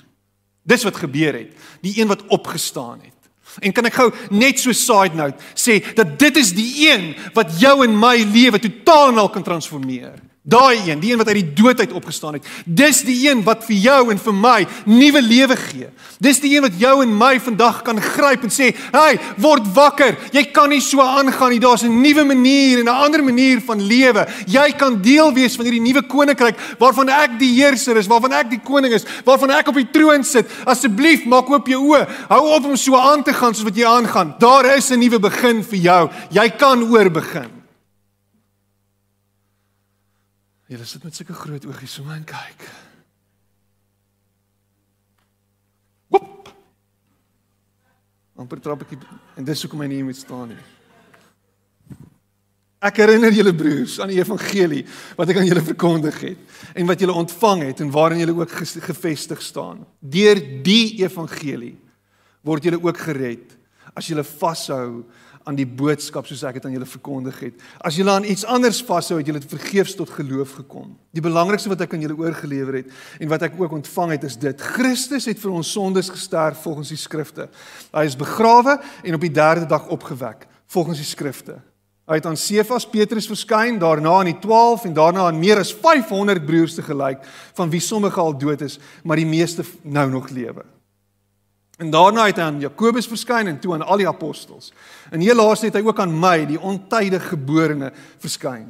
[0.63, 1.51] Dis wat gebeur het.
[1.83, 3.21] Die een wat opgestaan het.
[3.59, 7.59] En kan ek gou net so side note sê dat dit is die een wat
[7.59, 10.30] jou en my lewe totaal en al kan transformeer.
[10.43, 12.47] Daai een, die een wat uit die dood uit opgestaan het.
[12.65, 15.91] Dis die een wat vir jou en vir my nuwe lewe gee.
[16.17, 20.17] Dis die een wat jou en my vandag kan gryp en sê, "Hey, word wakker.
[20.33, 21.61] Jy kan nie so aangaan nie.
[21.61, 24.27] Daar's 'n nuwe manier en 'n ander manier van lewe.
[24.47, 28.51] Jy kan deel wees van hierdie nuwe koninkryk waarvan ek die heerser is, waarvan ek
[28.51, 30.47] die koning is, waarvan ek op die troon sit.
[30.65, 32.09] Asseblief, maak oop jou oë.
[32.29, 34.35] Hou op om so aan te gaan soos wat jy aangaan.
[34.39, 36.11] Daar is 'n nuwe begin vir jou.
[36.31, 37.60] Jy kan oorbegin."
[40.71, 42.67] Julle sit met sulke groot oogies so man kyk.
[46.15, 46.53] Wop.
[48.39, 48.95] Amper trap ek
[49.35, 50.61] en dis hoekom hy nie moet staan nie.
[52.81, 54.85] Ek herinner julle broers aan die evangelie
[55.19, 58.55] wat ek aan julle verkondig het en wat julle ontvang het en waarin julle ook
[58.87, 59.83] gevestig staan.
[59.99, 61.75] Deur die evangelie
[62.47, 63.59] word julle ook gered
[63.93, 65.03] as julle vashou
[65.51, 67.63] aan die boodskap soos ek dit aan julle verkondig het.
[67.83, 70.93] As julle aan iets anders vashou, het julle vergeefs tot geloof gekom.
[71.17, 74.39] Die belangrikste wat ek aan julle oorgelewer het en wat ek ook ontvang het is
[74.41, 77.49] dit: Christus het vir ons sondes gesterf volgens die skrifte.
[77.91, 81.59] Hy is begrawe en op die 3de dag opgewek volgens die skrifte.
[82.11, 85.71] Hy het aan Sefas Petrus verskyn, daarna aan die 12 en daarna aan meer as
[85.71, 87.23] 500 broers te gelyk,
[87.55, 90.67] van wie sommige al dood is, maar die meeste nou nog lewe.
[91.81, 94.69] En daarna het hy aan Jakobus verskyn en toe aan al die apostels.
[95.11, 97.89] En heel laas het hy ook aan my, die ontydige geborene,
[98.21, 98.69] verskyn.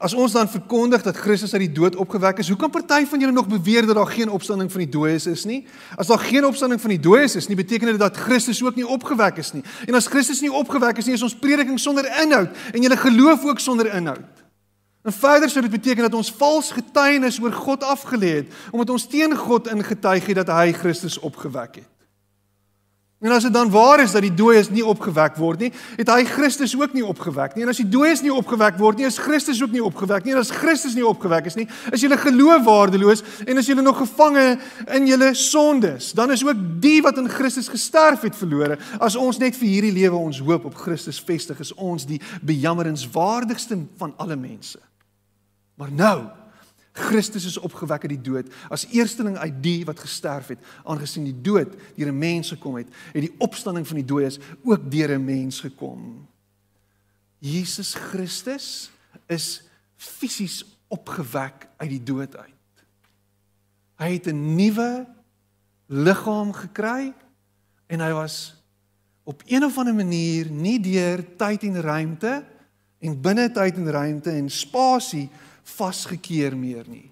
[0.00, 3.20] As ons dan verkondig dat Christus uit die dood opgewek is, hoe kan party van
[3.20, 5.66] julle nog beweer dat daar geen opstanding van die dooies is nie?
[6.00, 8.88] As daar geen opstanding van die dooies is nie, beteken dit dat Christus ook nie
[8.88, 9.60] opgewek is nie.
[9.84, 13.44] En as Christus nie opgewek is nie, is ons prediking sonder inhoud en julle geloof
[13.44, 14.44] ook sonder inhoud.
[15.04, 19.06] En verder sou dit beteken dat ons vals getuienis oor God afgelê het omdat ons
[19.06, 21.92] teen God ingetuig het dat hy Christus opgewek het.
[23.22, 26.24] En as dit dan waar is dat die dooies nie opgewek word nie, het hy
[26.26, 27.62] Christus ook nie opgewek nie.
[27.62, 30.34] En as die dooies nie opgewek word nie, is Christus ook nie opgewek nie.
[30.34, 34.00] En as Christus nie opgewek is nie, is julle geloof waardeloos en as julle nog
[34.02, 34.58] gevange
[34.98, 38.80] in julle sondes, dan is ook die wat in Christus gesterf het verlore.
[38.98, 43.84] As ons net vir hierdie lewe ons hoop op Christus vestig, is ons die bejammerenswaardigste
[44.02, 44.82] van alle mense.
[45.78, 46.16] Maar nou
[46.92, 51.40] Christus is opgewek uit die dood as eersteling uit die wat gesterf het, aangesien die
[51.40, 55.24] dood deur 'n mens gekom het, het die opstanding van die dooies ook deur 'n
[55.24, 56.28] mens gekom.
[57.38, 58.90] Jesus Christus
[59.26, 59.62] is
[59.96, 62.84] fisies opgewek uit die dood uit.
[63.96, 65.06] Hy het 'n nuwe
[65.86, 67.12] liggaam gekry
[67.86, 68.54] en hy was
[69.24, 72.44] op een of ander manier nie deur tyd en ruimte
[72.98, 75.28] en binne tyd en ruimte en spasie
[75.64, 77.10] vasgekeer meer nie.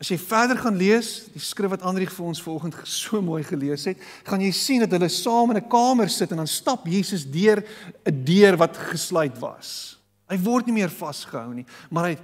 [0.00, 3.86] As jy verder gaan lees, die skrif wat Andrieg vir ons vanoggend so mooi gelees
[3.88, 7.24] het, gaan jy sien dat hulle saam in 'n kamer sit en dan stap Jesus
[7.24, 7.64] deur
[8.04, 9.98] 'n deur wat gesluit was.
[10.28, 12.18] Hy word nie meer vasgehou nie, maar hy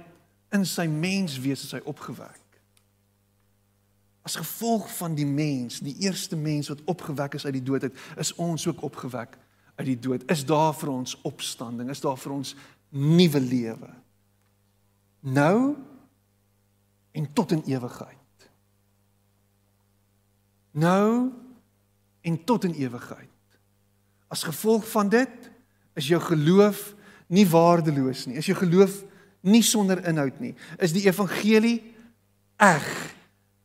[0.51, 2.39] in sy menswees is hy opgewek.
[4.21, 7.95] As gevolg van die mens, die eerste mens wat opgewek is uit die dood uit,
[8.17, 9.37] is ons ook opgewek
[9.79, 12.55] uit die dood, is daar vir ons opstanding, is daar vir ons
[12.89, 13.89] nuwe lewe.
[15.21, 15.75] Nou
[17.11, 18.17] en tot in ewigheid.
[20.71, 21.31] Nou
[22.21, 23.29] en tot in ewigheid.
[24.27, 25.49] As gevolg van dit
[25.93, 26.93] is jou geloof
[27.27, 28.37] nie waardeloos nie.
[28.39, 29.03] Is jou geloof
[29.41, 30.53] nie sonder inhoud nie.
[30.79, 31.79] Is die evangelie
[32.61, 32.87] eg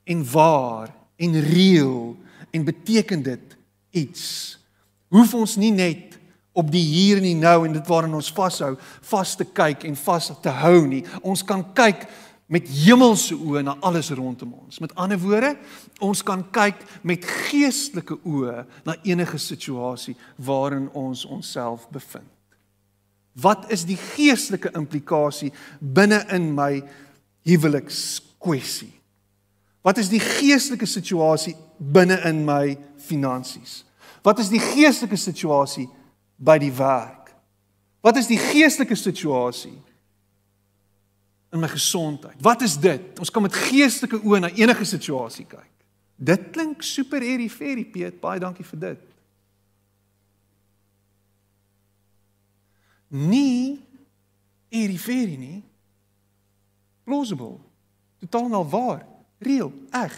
[0.05, 2.16] en waar en reëel
[2.51, 3.57] en beteken dit
[3.90, 4.25] iets?
[5.09, 6.15] Hoef ons nie net
[6.57, 8.75] op die hier en die nou en dit waarin ons vashou,
[9.11, 11.03] vas te kyk en vas te hou nie.
[11.21, 12.07] Ons kan kyk
[12.53, 14.79] met hemelse oë na alles rondom ons.
[14.81, 15.53] Met ander woorde,
[16.01, 22.31] ons kan kyk met geestelike oë na enige situasie waarin ons onsself bevind.
[23.37, 26.81] Wat is die geestelike implikasie binne in my
[27.45, 28.95] huwelikskwessie?
[29.85, 33.83] Wat is die geestelike situasie binne in my finansies?
[34.25, 35.85] Wat is die geestelike situasie
[36.37, 37.33] by die werk?
[38.05, 39.77] Wat is die geestelike situasie
[41.53, 42.37] in my gesondheid?
[42.44, 43.18] Wat is dit?
[43.18, 45.72] Ons kan met geestelike oë na enige situasie kyk.
[46.16, 47.20] Dit klink super
[47.51, 49.07] fairy Piet, baie dankie vir dit.
[53.09, 53.81] nie
[54.68, 55.62] eriferie nie.
[57.07, 57.59] Plausible.
[58.18, 59.05] Totaal nou waar,
[59.38, 60.14] reël, eg,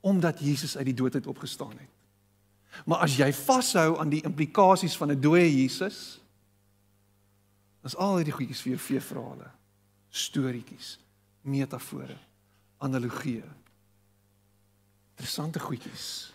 [0.00, 1.91] omdat Jesus uit die dood uit opgestaan het.
[2.86, 6.20] Maar as jy vashou aan die implikasies van 'n dooie Jesus,
[7.82, 9.50] is al hierdie goedjies vir jou veeverhale,
[10.10, 10.98] storieetjies,
[11.40, 12.18] metafore,
[12.78, 13.48] analogieë.
[15.10, 16.32] Interessante goedjies.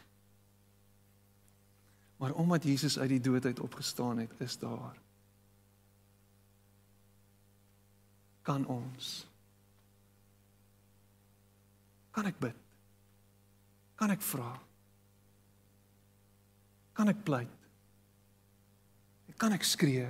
[2.18, 4.98] Maar omdat Jesus uit die dood uit opgestaan het, is daar
[8.48, 9.28] kan ons
[12.16, 12.56] kan ek bid
[14.00, 14.54] kan ek vra
[16.98, 17.54] kan ek pleit?
[19.38, 20.08] Kan ek skree?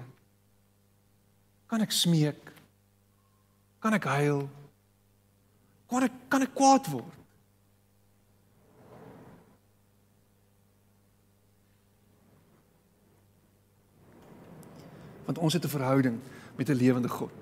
[1.67, 2.39] Kan ek smeek?
[3.84, 4.45] Kan ek huil?
[5.91, 7.13] Kan ek kan ek kwaad word?
[15.28, 16.19] Want ons het 'n verhouding
[16.56, 17.36] met 'n lewende God.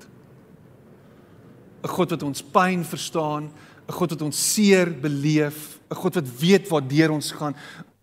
[1.83, 3.53] 'n God wat ons pyn verstaan,
[3.87, 7.55] 'n God wat ons seer beleef, 'n God wat weet waar deur ons gaan,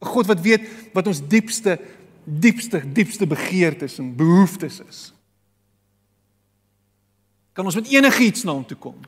[0.03, 1.79] God wat weet wat ons diepste
[2.25, 5.01] diepste diepste begeertes en behoeftes is.
[7.53, 8.99] Kan ons met enigiets na hom toe kom?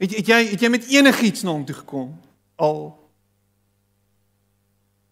[0.00, 2.14] Het, het jy het jy met enigiets na hom toe gekom
[2.60, 2.94] al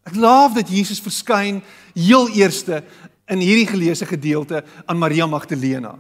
[0.05, 1.63] Ek love dat Jesus verskyn
[1.97, 2.83] heel eerste
[3.33, 5.95] in hierdie geleesde gedeelte aan Maria Magdalena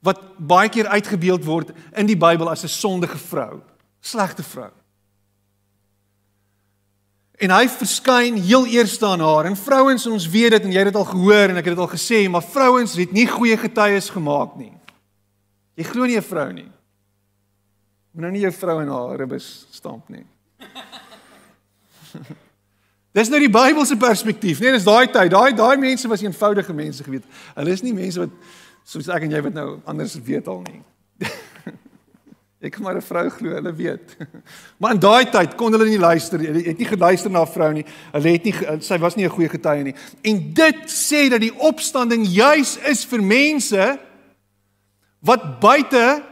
[0.00, 3.60] wat baie keer uitgebeeld word in die Bybel as 'n sondige vrou,
[4.00, 4.72] slegte vrou.
[7.40, 10.90] En hy verskyn heel eers aan haar en vrouens ons weet dit en jy het
[10.90, 14.10] dit al gehoor en ek het dit al gesê, maar vrouens het nie goeie getuies
[14.12, 14.74] gemaak nie.
[15.80, 16.68] Jy glo nie 'n vrou nie.
[18.12, 20.26] Moet nou nie jou vrou in haar ribbes stamp nie.
[23.16, 25.30] Dis nou die Bybelse perspektief, nee, dis daai tyd.
[25.30, 27.24] Daai daai mense was eenvoudige mense geweet.
[27.56, 28.30] Hulle is nie mense wat
[28.84, 30.82] soos ek en jy wat nou anders weet al nie.
[32.60, 34.16] Ek kan maar 'n vrou glo, hulle weet.
[34.78, 37.72] maar in daai tyd kon hulle nie luister, hulle het nie geluister na 'n vrou
[37.72, 37.86] nie.
[38.12, 39.94] Hulle het nie sy was nie 'n goeie getuie nie.
[40.22, 43.98] En dit sê dat die opstanding juis is vir mense
[45.20, 46.22] wat buite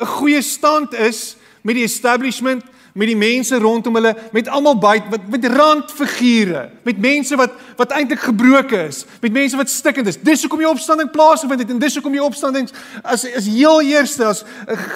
[0.00, 5.08] 'n goeie stand is met die establishment met die mense rondom hulle, met almal buite
[5.10, 10.18] met, met randfigure, met mense wat wat eintlik gebroken is, met mense wat stikkend is.
[10.20, 12.68] Dis hoekom die opstanding plaasvind het en dis hoekom die opstanding
[13.02, 14.44] as is heel eerste as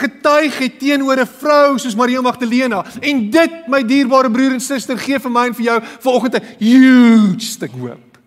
[0.01, 2.85] getuig het teenoor 'n vrou soos Maria Magdalena.
[3.01, 6.45] En dit, my dierbare broer en suster, gee vir my en vir jou vanoggend 'n
[6.59, 8.19] huge stuk hoop.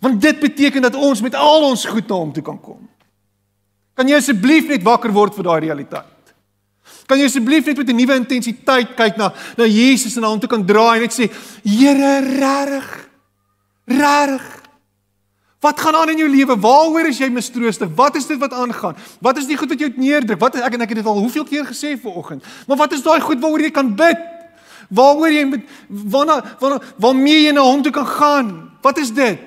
[0.00, 2.88] Want dit beteken dat ons met al ons goed na hom toe kan kom.
[3.94, 6.19] Kan jy asseblief net wakker word vir daai realiteit?
[7.10, 10.38] Kan jy asseblief net met 'n nuwe intensiteit kyk na na Jesus en na hom
[10.38, 11.26] toe kan draai en net sê,
[11.64, 13.08] Here, regtig?
[13.86, 14.60] Regtig?
[15.60, 16.56] Wat gaan aan in jou lewe?
[16.56, 17.90] Waaroor is jy mistroostig?
[17.94, 18.96] Wat is dit wat aangaan?
[19.20, 20.38] Wat is die goed wat jou neerdruk?
[20.40, 22.44] Wat ek en ek het dit al hoeveel keer gesê vanoggend.
[22.66, 24.16] Maar wat is daai goed waaroor jy kan bid?
[24.88, 28.70] Waaroor jy met waarna waarna waarmee jy na hom toe kan gaan?
[28.80, 29.38] Wat is dit?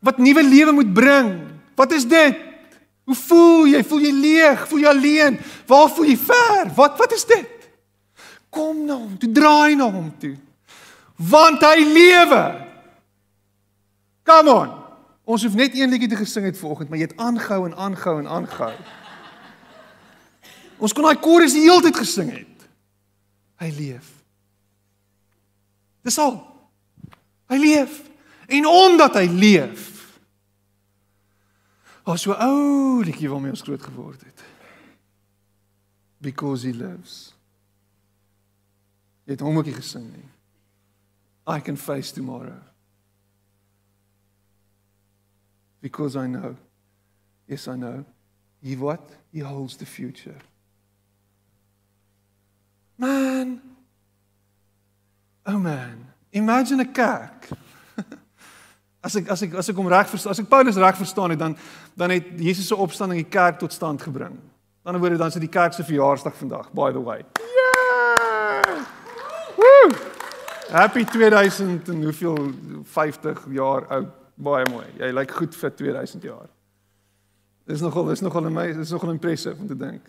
[0.00, 1.34] Wat nuwe lewe moet bring?
[1.74, 2.49] Wat is dit?
[3.10, 3.80] Hoe voel jy?
[3.82, 4.60] Voel jy leeg?
[4.70, 5.38] Voel jy alleen?
[5.66, 6.68] Waar voel jy ver?
[6.76, 7.66] Wat wat is dit?
[8.54, 10.36] Kom na hom, toe draai na hom toe.
[11.18, 12.42] Want hy lewe.
[14.30, 14.70] Come on.
[15.26, 18.16] Ons hoef net een liedjie te gesing het vanoggend, maar jy het aangehou en aangehou
[18.22, 18.72] en aangehou.
[20.78, 22.66] Ons kon daai koor die hele tyd gesing het.
[23.58, 24.06] Hy leef.
[26.06, 26.38] Dis al.
[27.50, 28.02] Hy leef.
[28.46, 29.99] En omdat hy leef.
[32.10, 34.42] Ons so ou liedjie waarmee ons groot geword het.
[36.20, 37.30] Because he lives.
[39.24, 40.26] Jy het hom ook gesing nie.
[41.46, 42.58] I can face tomorrow.
[45.80, 46.56] Because I know.
[47.46, 48.04] Yes I know.
[48.62, 49.00] He what?
[49.32, 50.36] He holds the future.
[52.96, 53.60] Man.
[55.46, 56.12] Oh man.
[56.32, 57.48] Imagine 'n kerk.
[59.00, 61.38] As ek as ek as ek hom reg verstaan, as ek Paulus reg verstaan het,
[61.38, 61.56] dan
[61.96, 64.36] dan het Jesus se opstanding die kerk tot stand gebring.
[64.84, 67.24] Dan word dit dan is dit die kerk se verjaarsdag vandag, by the way.
[67.40, 68.84] Yeah!
[69.56, 69.92] Woo!
[70.70, 72.52] Happy 2000 en hoeveel
[72.84, 74.16] 50 jaar oud.
[74.40, 74.86] Baie mooi.
[74.96, 76.48] Jy lyk goed vir 2000 jaar.
[77.68, 80.06] Dis nogal dis nogal my dis nogal impressive om te dink.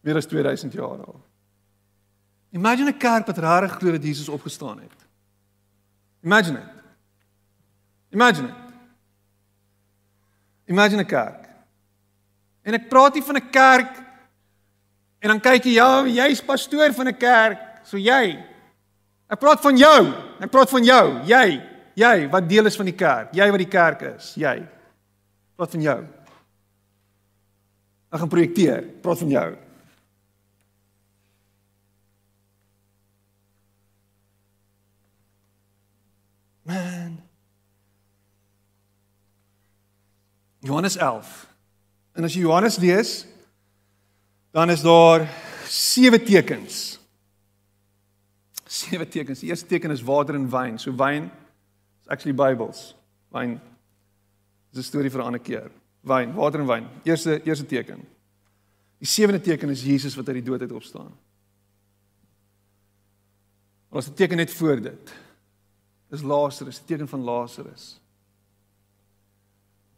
[0.00, 1.20] Meer as 2000 jaar al.
[2.56, 5.06] Imagine 'n kerk wat regtig glo dat Jesus opgestaan het.
[6.22, 6.79] Imagine it.
[8.12, 8.54] Imagine it.
[10.66, 11.48] Imagine 'n kerk.
[12.62, 13.96] En ek praat nie van 'n kerk
[15.20, 18.38] en dan kyk jy ja, jy's pastoor van 'n kerk, so jy.
[19.30, 20.14] Ek praat van jou.
[20.40, 21.62] Ek praat van jou, jy.
[21.94, 23.34] Jy wat deel is van die kerk.
[23.34, 24.56] Jy wat die kerk is, jy.
[24.58, 26.06] Ek praat van jou.
[28.10, 28.78] Ek gaan projekteer.
[28.78, 29.56] Ek praat van jou.
[40.60, 41.48] Johannes 11.
[42.12, 43.26] En as jy Johannes lees,
[44.52, 45.24] dan is daar
[45.64, 46.98] sewe tekens.
[48.66, 49.40] Sewe tekens.
[49.40, 50.78] Die eerste teken is water en wyn.
[50.78, 51.30] So wyn
[52.02, 52.94] is actually Bybels.
[53.32, 53.60] Wyn
[54.72, 55.70] is 'n storie vir 'n ander keer.
[56.00, 56.88] Wyn, water en wyn.
[57.04, 58.06] Eerste eerste teken.
[58.98, 61.12] Die sewende teken is Jesus wat uit die dood uit opstaan.
[63.88, 65.14] Maar as 'n teken net voor dit.
[66.08, 67.99] Dis Lazarus, die teken van Lazarus.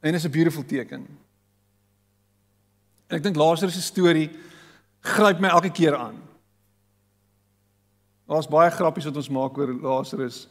[0.03, 1.07] En is 'n beautiful teken.
[3.07, 4.31] En ek dink Lazarus se storie
[5.01, 6.17] gryp my elke keer aan.
[8.27, 10.47] Daar's baie grappies wat ons maak oor Lazarus.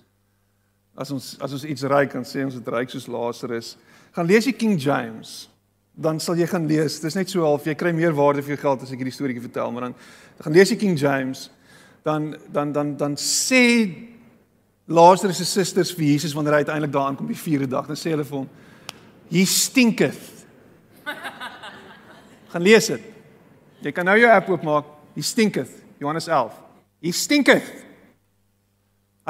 [0.95, 3.78] As ons as ons iets ryk kan sê ons het ryk soos Lazarus.
[4.12, 5.49] Gaan lees die King James.
[5.91, 6.99] Dan sal jy gaan lees.
[6.99, 9.47] Dis net so half jy kry meer waarde vir jou geld as ek hierdie storieetjie
[9.49, 9.95] vertel, maar dan
[10.39, 11.49] gaan lees die King James.
[12.04, 13.89] Dan dan dan dan sê
[14.88, 18.12] Lazarus se susters vir Jesus wanneer hy uiteindelik daar aankom die vierde dag, dan sê
[18.12, 18.49] hulle vir hom:
[19.32, 20.45] "He stinketh."
[22.51, 23.01] Gaan lees dit.
[23.82, 24.86] Jy kan nou jou app oopmaak.
[25.15, 25.71] He stinketh.
[25.99, 26.53] Johannes 11.
[27.01, 27.71] He stinketh.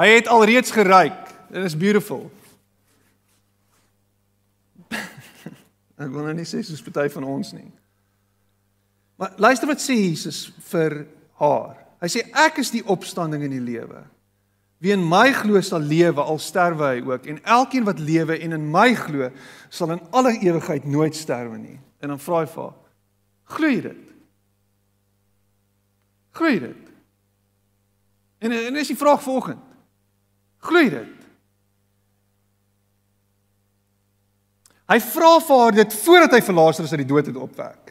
[0.00, 1.30] Hy het alreeds geruik.
[1.52, 2.30] It is beautiful.
[6.02, 7.68] Ek wil nou nie sê soos party van ons nie.
[9.20, 11.04] Maar luister wat sê Jesus vir
[11.38, 11.76] haar.
[12.02, 14.00] Hy sê ek is die opstanding en die lewe.
[14.82, 18.56] Wie in my glo sal lewe al sterwe hy ook en elkeen wat lewe en
[18.56, 19.28] in my glo
[19.70, 21.78] sal in alle ewigheid nooit sterwe nie.
[22.02, 22.78] En dan vra hy vir haar:
[23.54, 24.00] Glo jy dit?
[26.34, 26.90] Glo jy dit?
[28.42, 29.62] En en is die vraag volgende.
[30.66, 31.22] Glo jy dit?
[34.90, 37.81] Hy vra vir haar dit voordat hy vir Lazarus uit die dood het opwek.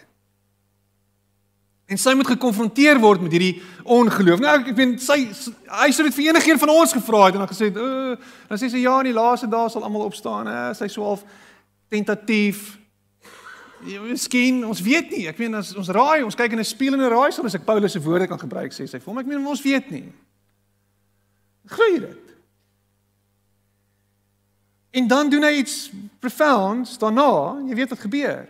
[1.92, 4.39] En sy moet gekonfronteer word met hierdie ongeloof.
[4.39, 7.44] Nou ek weet sy hy sou dit vir enige een van ons gevra het en
[7.44, 8.16] dan gesê het, "O,
[8.48, 11.26] dan sê sy ja, in die laaste dae sal almal opstaan." Hè, sy sou half
[11.89, 12.80] tentatief.
[13.86, 15.28] Ja, miskien, ons weet nie.
[15.28, 17.56] Ek meen as ons raai, ons kyk in 'n spieël en 'n raai sal as
[17.56, 19.18] ek Paulus se woorde kan gebruik sê sy vir hom.
[19.18, 20.14] Ek meen ons weet nie.
[21.68, 22.36] Glo dit.
[24.92, 28.48] En dan doen hy iets profound daarna, jy weet wat gebeur.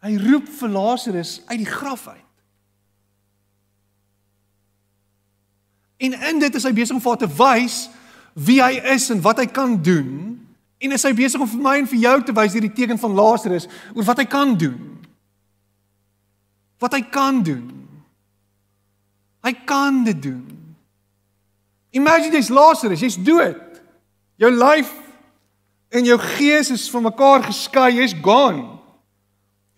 [0.00, 2.27] Hy roep vir Lazarus uit die graf uit.
[5.98, 7.78] En in dit is hy besig om vir haar te wys
[8.38, 10.36] wie hy is en wat hy kan doen.
[10.78, 13.16] En is hy besig om vir my en vir jou te wys hierdie teken van
[13.18, 14.78] Lazarus oor wat hy kan doen.
[16.78, 17.66] Wat hy kan doen.
[19.42, 20.44] Hy kan dit doen.
[21.98, 23.58] Imagine jy's Lazarus, jy's dood.
[24.38, 24.90] Jou lyf
[25.90, 28.66] en jou gees is van mekaar geskei, jy's gone.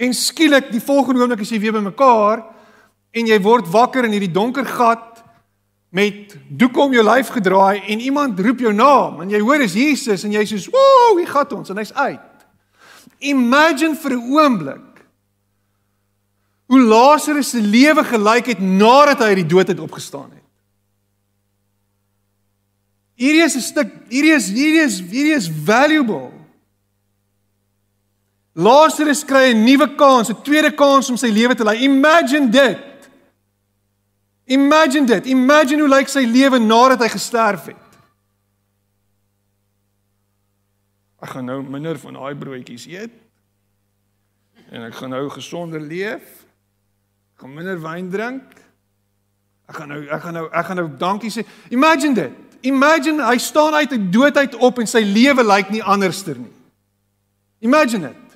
[0.00, 2.42] En skielik die volgende oomblik is jy weer bymekaar
[3.14, 5.22] en jy word wakker in hierdie donker gat
[5.90, 9.74] met doek om jou lyf gedraai en iemand roep jou naam en jy hoor dis
[9.74, 12.46] Jesus en jy sê, "Woew, hier gaan ons" en hy's uit.
[13.18, 14.90] Imagine vir 'n oomblik
[16.66, 20.44] hoe Lazarus se lewe gelyk het nadat hy uit die dood het opgestaan het.
[23.14, 26.30] Hierdie is 'n stuk, hierdie is hierdie is hierdie is valuable.
[28.54, 31.82] Lazarus kry 'n nuwe kans, 'n tweede kans om sy lewe te lei.
[31.82, 32.89] Imagine dit.
[34.50, 35.26] Imagine dit.
[35.30, 37.98] Imagine hoe lyk sy lewe nadat hy gesterf het.
[41.20, 43.12] Ek gaan nou minder van daai broodjies eet.
[44.70, 46.24] En ek gaan nou gesonder leef.
[47.36, 48.58] Ek gaan minder wyn drink.
[49.70, 51.44] Ek gaan nou ek gaan nou ek gaan nou dankie sê.
[51.70, 52.38] Imagine dit.
[52.66, 56.52] Imagine hy staan uit 'n doodheid op en sy lewe lyk nie anderster nie.
[57.60, 58.29] Imagine dit.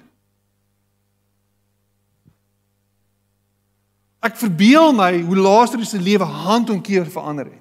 [4.25, 7.61] Ek verbeel my hoe Lazarus se lewe handomkeer verander het.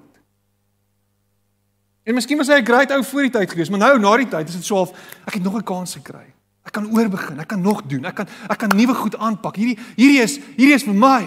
[2.04, 4.28] En miskien was hy 'n great ou voor die tyd gewees, maar nou na die
[4.28, 4.92] tyd is dit so half
[5.26, 6.32] ek het nog 'n kans gekry.
[6.64, 8.04] Ek kan oorbegin, ek kan nog doen.
[8.04, 9.56] Ek kan ek kan nuwe goed aanpak.
[9.56, 11.24] Hierdie hierdie is hierdie is vir my.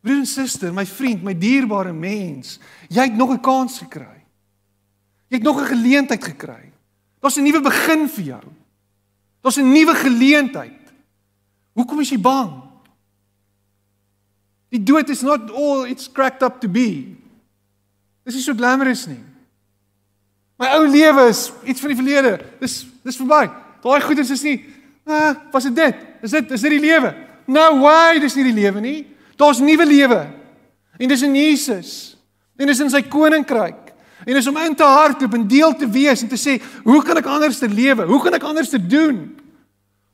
[0.00, 2.58] Broer en suster, my vriend, my dierbare mens,
[2.88, 4.24] jy het nog 'n kans gekry.
[5.28, 6.72] Jy het nog 'n geleentheid gekry.
[7.20, 8.44] Daar's 'n nuwe begin vir jou.
[9.42, 10.92] Daar's 'n nuwe geleentheid.
[11.74, 12.67] Hoekom is jy bang?
[14.72, 17.16] Die dood is not all it's cracked up to be.
[18.28, 19.20] Dis nie so glamorous nie.
[20.58, 22.34] My ou lewe is iets van die verlede.
[22.60, 23.46] Dis dis verby.
[23.84, 24.58] Daai goeders is nie
[25.08, 26.06] ah, was dit dit?
[26.22, 27.14] Is dit is dit die lewe?
[27.48, 28.98] No way, dis nie die lewe nie.
[29.40, 30.20] Daar's nuwe lewe.
[30.98, 31.92] En dis in Jesus.
[32.58, 33.88] En dis in sy koninkryk.
[34.26, 37.16] En dis om in te hardloop en deel te wees en te sê, hoe kan
[37.16, 38.04] ek anders te lewe?
[38.10, 39.22] Hoe kan ek anders te doen?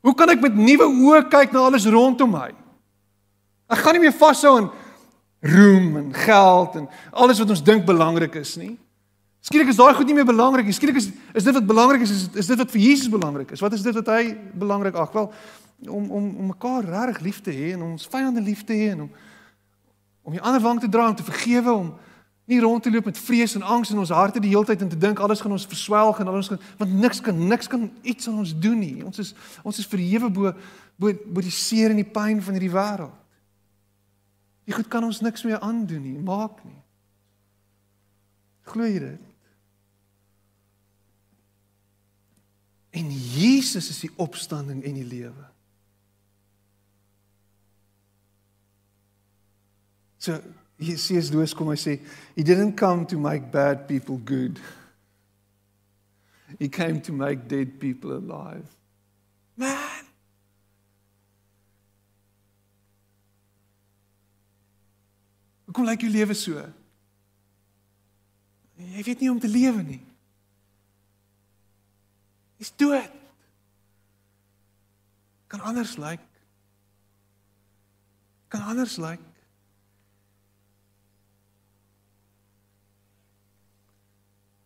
[0.05, 2.51] Hoe kan ek met nuwe oë kyk na alles rondom my?
[3.69, 4.71] Ek gaan nie meer vashou aan
[5.45, 8.75] roem en geld en alles wat ons dink belangrik is nie.
[9.45, 10.73] Skielik is daai goed nie meer belangrik nie.
[10.73, 13.61] Skielik is is dit wat belangrik is, is is dit wat vir Jesus belangrik is.
[13.61, 15.33] Wat is dit wat hy belangrik ag wel
[15.89, 19.01] om om om mekaar regtig lief te hê en ons vyande lief te hê en
[19.07, 19.11] om
[20.25, 21.91] om die ander wang te dra om te vergewe om
[22.49, 24.89] nie rond te loop met vrees en angs in ons harte die hele tyd en
[24.89, 28.29] te dink alles gaan ons verswelg en alles gaan want niks kan niks kan iets
[28.29, 29.05] aan ons doen nie.
[29.05, 30.55] Ons is ons is verhewe bo
[30.97, 33.24] bo bo die seer en die pyn van hierdie wêreld.
[34.65, 36.81] Die goed kan ons niks meer aandoen nie, maak nie.
[38.65, 39.31] Glo jy dit?
[42.95, 45.49] En Jesus is die opstanding en die lewe.
[50.25, 50.39] So
[50.81, 51.99] Jesus Louis kom hy sê,
[52.35, 54.61] he didn't come to make bad people good.
[56.59, 58.65] He came to make dead people alive.
[59.57, 60.04] Man.
[65.75, 66.63] Hoekom lyk jou lewe so?
[68.79, 70.03] Jy weet nie om te lewe nie
[72.65, 73.11] is dood.
[75.47, 76.05] Kan anders lyk.
[76.11, 76.23] Like.
[78.49, 79.09] Kan anders lyk.
[79.09, 79.23] Like.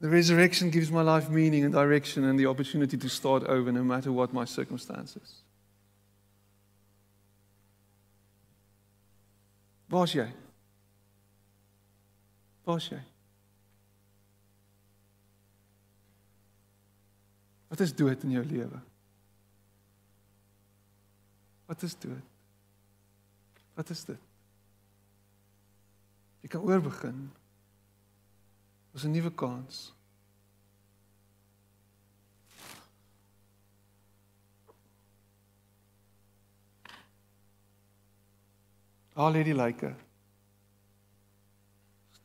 [0.01, 3.83] The resurrection gives my life meaning and direction and the opportunity to start over no
[3.83, 5.43] matter what my circumstances.
[9.91, 10.29] Waar's jy?
[12.69, 12.99] Waar's jy?
[17.69, 18.81] Wat is dood in jou lewe?
[21.69, 22.35] Wat is dood?
[23.77, 24.27] Wat is dit?
[26.45, 27.23] Jy kan oorbegin.
[28.93, 29.95] Ons 'n nuwe kans.
[39.15, 40.08] Al hierdie lyke.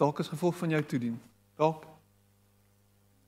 [0.04, 1.16] Dalk is gevolg van jou toedien.
[1.56, 1.86] Dalk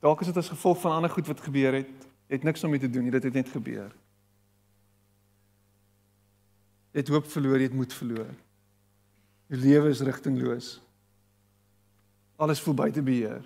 [0.04, 1.88] Dalk is dit as gevolg van ander goed wat gebeur het.
[2.28, 3.88] Jy het niks om mee te doen nie, dit het net gebeur.
[6.92, 8.28] Jy het hoop verloor, jy het moed verloor.
[9.48, 10.68] Jou lewe is rigtingloos.
[12.36, 13.42] Alles voel buite beheer.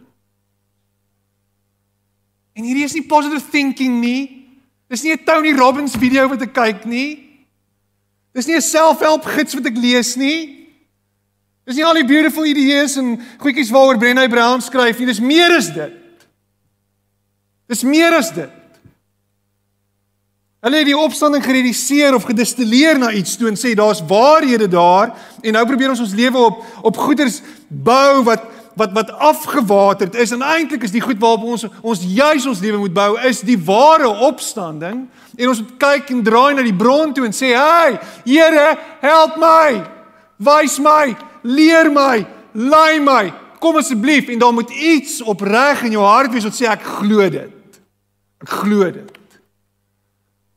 [2.58, 4.22] En hierdie is nie positive thinking nie.
[4.90, 7.46] Dis nie 'n Tony Robbins video wat ek kyk nie.
[8.34, 10.59] Dis nie 'n self-help gids wat ek lees nie.
[11.70, 15.06] Dis nie al die beautiful ideas en goedjies waaroor Brené Brown skryf nie.
[15.06, 16.24] Dis meer as dit.
[17.70, 18.56] Dis meer as dit.
[20.66, 25.14] Hulle het die opstanding gereduseer of gedistilleer na iets toe en sê daar's waarhede daar
[25.40, 26.58] en nou probeer ons ons lewe op
[26.90, 31.64] op goeders bou wat wat wat afgewaterd is en eintlik is die goed waarop ons
[31.80, 35.06] ons juis ons lewe moet bou is die ware opstanding
[35.38, 37.96] en ons moet kyk en draai na die bron toe en sê hey
[38.26, 39.80] Here help my
[40.36, 46.04] wys my leer my lei my kom asseblief en daar moet iets opreg in jou
[46.04, 47.56] hart wees wat sê ek glo dit
[48.40, 49.16] Ek glo dit.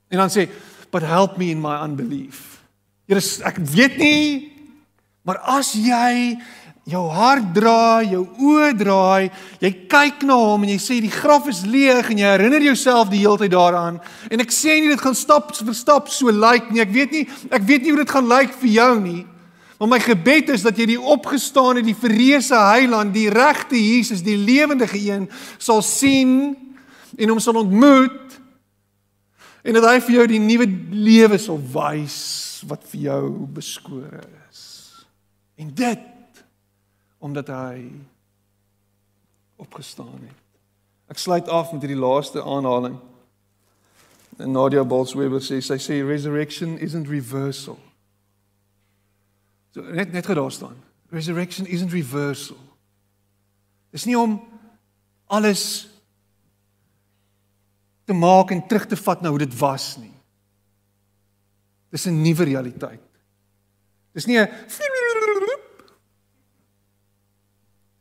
[0.07, 0.49] En dan sê,
[0.89, 2.63] "But help me in my unbelief."
[3.07, 4.51] Here, ek weet nie,
[5.23, 6.39] maar as jy
[6.85, 11.47] jou hart draai, jou oë draai, jy kyk na hom en jy sê die graf
[11.47, 14.99] is leeg en jy herinner jouself die hele tyd daaraan en ek sê nie dit
[14.99, 16.81] gaan stap vir stap so lyk like nie.
[16.81, 19.25] Ek weet nie, ek weet nie hoe dit gaan lyk like vir jou nie.
[19.77, 24.37] Maar my gebed is dat jy die opgestane, die verreëse heiland, die regte Jesus, die
[24.37, 26.53] lewendige een sal sien
[27.17, 28.37] en hom sal ontmoet
[29.63, 32.17] en dat hy vir jou die nuwe lewe sal wys
[32.67, 34.63] wat vir jou beskore is.
[35.59, 36.09] En dit
[37.23, 37.87] omdat hy
[39.63, 40.39] opgestaan het.
[41.07, 42.97] Ek sluit af met hierdie laaste aanhaling.
[44.37, 47.79] En Nadia Bolsweber sê sy sê resurrection isn't reversal.
[49.73, 50.77] So net net gedaar staan.
[51.09, 52.59] Resurrection isn't reversal.
[53.93, 54.37] Dis nie om
[55.25, 55.89] alles
[58.05, 60.13] te maak en terug te vat na hoe dit was nie.
[61.89, 63.01] Dis 'n nuwe realiteit.
[64.13, 64.49] Dis nie 'n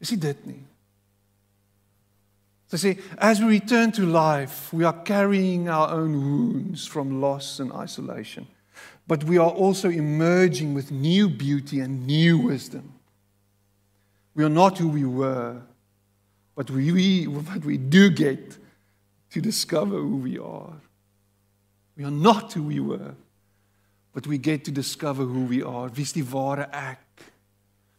[0.03, 0.62] Dis nie dit nie.
[2.66, 7.61] Sy sê as we return to life, we are carrying our own wounds from loss
[7.61, 8.49] and isolation.
[9.12, 12.94] But we are also emerging with new beauty and new wisdom.
[14.34, 15.60] We are not who we were,
[16.56, 18.56] but we, we but we do get
[19.32, 20.80] to discover who we are.
[21.94, 23.14] We are not who we were,
[24.14, 25.90] but we get to discover who we are.
[25.90, 27.04] Wie's die ware ek?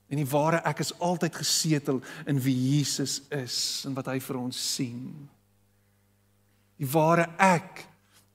[0.09, 4.41] En die ware ek is altyd gesetel in wie Jesus is en wat hy vir
[4.41, 5.29] ons sien.
[6.81, 7.85] Die ware ek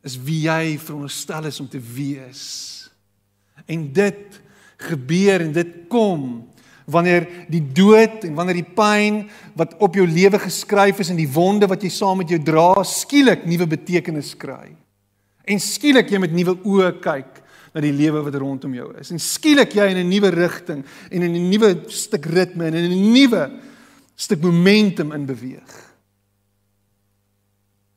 [0.07, 2.45] is wie jy veronderstel is om te wees.
[3.67, 4.41] En dit
[4.89, 6.47] gebeur en dit kom
[6.89, 9.25] wanneer die dood en wanneer die pyn
[9.59, 12.71] wat op jou lewe geskryf is en die wonde wat jy saam met jou dra
[12.87, 14.73] skielik nuwe betekenis kry.
[15.49, 17.43] En skielik jy met nuwe oë kyk
[17.75, 19.13] na die lewe wat rondom jou is.
[19.13, 22.91] En skielik jy in 'n nuwe rigting en in 'n nuwe stuk ritme en in
[22.91, 23.51] 'n nuwe
[24.17, 25.88] stuk momentum in beweeg.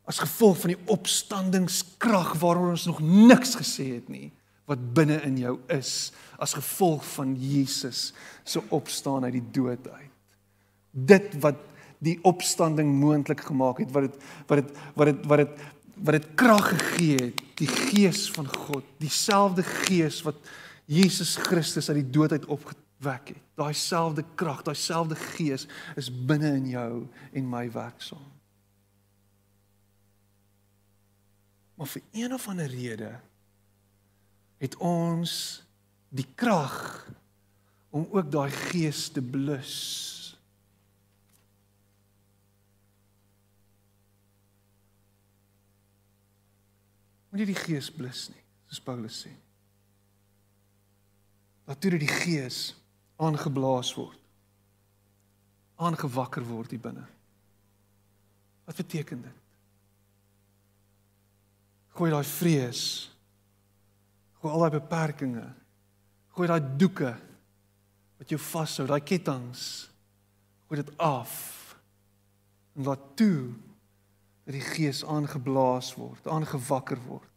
[0.09, 4.31] As gevolg van die opstandingskrag waaroor ons nog niks gesê het nie
[4.69, 8.11] wat binne in jou is as gevolg van Jesus
[8.47, 10.09] se opstaan uit die dood uit.
[10.91, 11.59] Dit wat
[12.01, 14.17] die opstanding moontlik gemaak het, wat dit
[14.49, 15.69] wat dit wat dit wat dit
[16.01, 20.39] wat dit krag gegee het, die gees van God, dieselfde gees wat
[20.89, 23.43] Jesus Christus uit die dood uit opgewek het.
[23.59, 25.67] Daai selfde krag, daai selfde gees
[25.99, 26.91] is binne in jou
[27.37, 28.30] en my werksaam.
[31.81, 33.19] Maar vir een of ander rede
[34.61, 35.31] het ons
[36.13, 36.75] die krag
[37.89, 39.79] om ook daai gees te blus.
[47.33, 49.33] Moet jy die gees blus nie, soos Paulus sê.
[51.65, 52.75] Dat toe die gees
[53.17, 54.21] aangeblaas word,
[55.81, 57.09] aangewakker word hier binne.
[58.69, 59.40] Wat beteken dit?
[61.91, 63.11] Gooi daai vrees
[64.41, 65.57] Gooi al daai beperkings.
[66.33, 67.11] Gooi daai doeke
[68.17, 69.65] wat jou vashou, daai kettinge.
[70.65, 71.35] Gooi dit af.
[72.75, 73.51] En laat toe
[74.47, 77.27] dat die gees aangeblaas word, aangewakker word.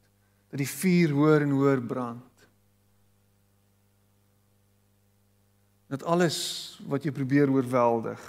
[0.49, 2.47] Dat die vuur hoër en hoër brand.
[5.93, 6.39] Dat alles
[6.89, 8.23] wat jy probeer oorweldig,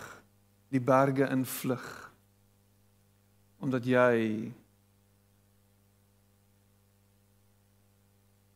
[0.74, 1.86] die berge invlug
[3.64, 4.52] omdat jy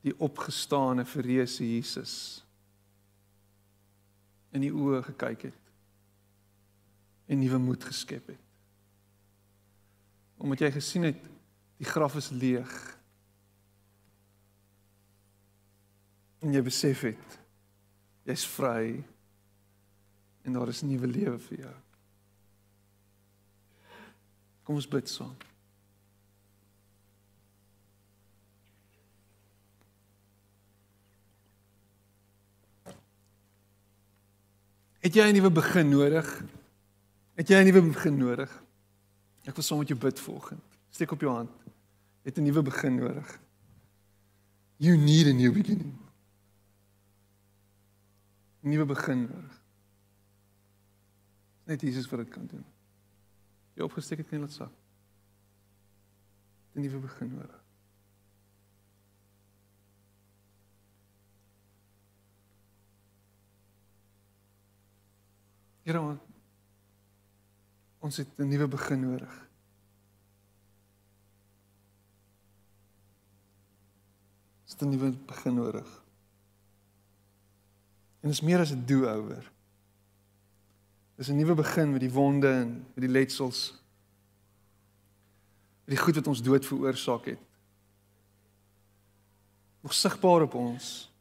[0.05, 2.13] die opgestane verreëse Jesus
[4.55, 5.65] in die oë gekyk het
[7.29, 8.45] en nuwe moed geskep het.
[10.39, 11.19] Omdat jy gesien het
[11.77, 12.71] die graf is leeg.
[16.41, 17.37] En jy besef het
[18.29, 19.03] jy's vry
[20.45, 21.75] en daar is 'n nuwe lewe vir jou.
[24.63, 25.48] Kom ons bid saam.
[34.99, 36.43] Het jy 'n nuwe begin nodig?
[37.35, 38.63] Het jy 'n nuwe begin nodig?
[39.43, 40.61] Ek wil saam met jou bid volgens.
[40.89, 41.51] Steek op jou hand.
[42.21, 43.39] Het 'n nuwe begin nodig.
[44.77, 45.97] You need a new beginning.
[48.59, 49.61] Nuwe begin nodig.
[51.63, 52.65] Net Jesus vir dit kan doen.
[53.73, 54.71] Jy opgesteek het net laat sak.
[56.75, 57.58] 'n Nuwe begin nodig.
[65.89, 66.17] Here
[67.99, 69.47] ons het 'n nuwe begin nodig.
[74.63, 76.03] Ons het 'n nuwe begin nodig.
[78.19, 79.51] En is meer as 'n do-over.
[81.15, 83.71] Dis 'n nuwe begin met die wonde en met die letsels.
[85.85, 87.39] Met die goed wat ons dood veroorsaak het.
[89.81, 91.11] Nog sigbaar op ons.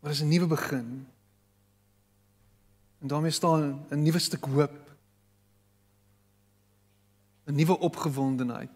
[0.00, 1.11] Maar dis 'n nuwe begin.
[3.02, 4.96] En daarmee staan 'n nuwe stuk hoop.
[7.44, 8.70] 'n nuwe opgewondenheid.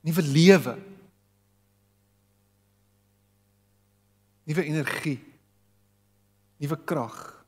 [0.00, 0.78] Nuwe lewe.
[4.42, 5.24] Nuwe energie.
[6.56, 7.44] Nuwe krag.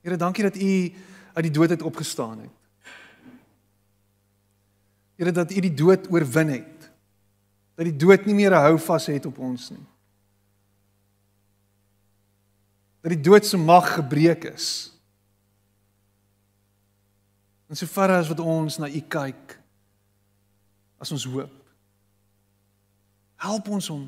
[0.00, 0.92] Here, dankie dat U
[1.32, 2.50] uit die dood uit opgestaan het.
[5.14, 6.90] Here dat U die dood oorwin het.
[7.74, 9.91] Dat die dood nie meer 'n houvas het op ons nie.
[13.02, 14.92] Dat die dood se mag gebreek is.
[17.68, 19.58] En so ver as wat ons na U kyk
[21.02, 21.54] as ons hoop.
[23.42, 24.02] Help ons om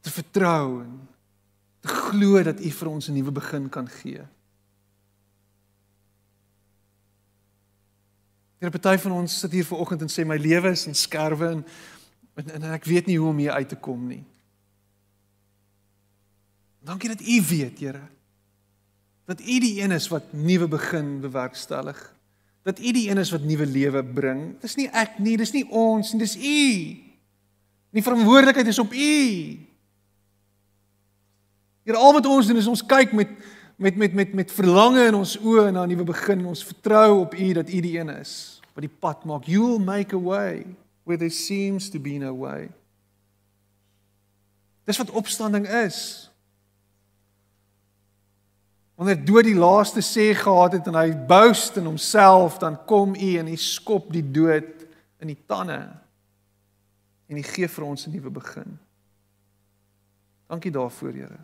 [0.00, 0.92] te vertrou en
[1.84, 4.24] te glo dat U vir ons 'n nuwe begin kan gee.
[8.60, 11.66] Here party van ons sit hier vanoggend en sê my lewe is in skerwe en,
[12.34, 14.24] en en ek weet nie hoe om hier uit te kom nie.
[16.90, 18.00] Dankie dat U weet, Here.
[19.24, 22.14] Dat U die een is wat nuwe begin bewerkstellig.
[22.62, 24.58] Dat U die een is wat nuwe lewe bring.
[24.60, 26.66] Dis nie ek nie, dis nie ons nie, dis U.
[27.94, 29.18] Die verantwoordelikheid is op U.
[31.86, 33.38] Here, al wat ons doen is ons kyk met
[33.80, 36.44] met met met met verlange in ons oë na 'n nuwe begin.
[36.46, 39.44] Ons vertrou op U dat U die een is wat die pad maak.
[39.44, 40.66] You will make a way
[41.04, 42.68] where there seems to be no way.
[44.84, 46.29] Dis wat opstanding is.
[49.00, 53.28] Wanneer dood die laaste sê gehad het en hy boast in homself, dan kom U
[53.40, 54.82] en U skop die dood
[55.24, 55.78] in die tande.
[57.32, 58.76] En U gee vir ons 'n nuwe begin.
[60.52, 61.38] Dankie daarvoor, Here.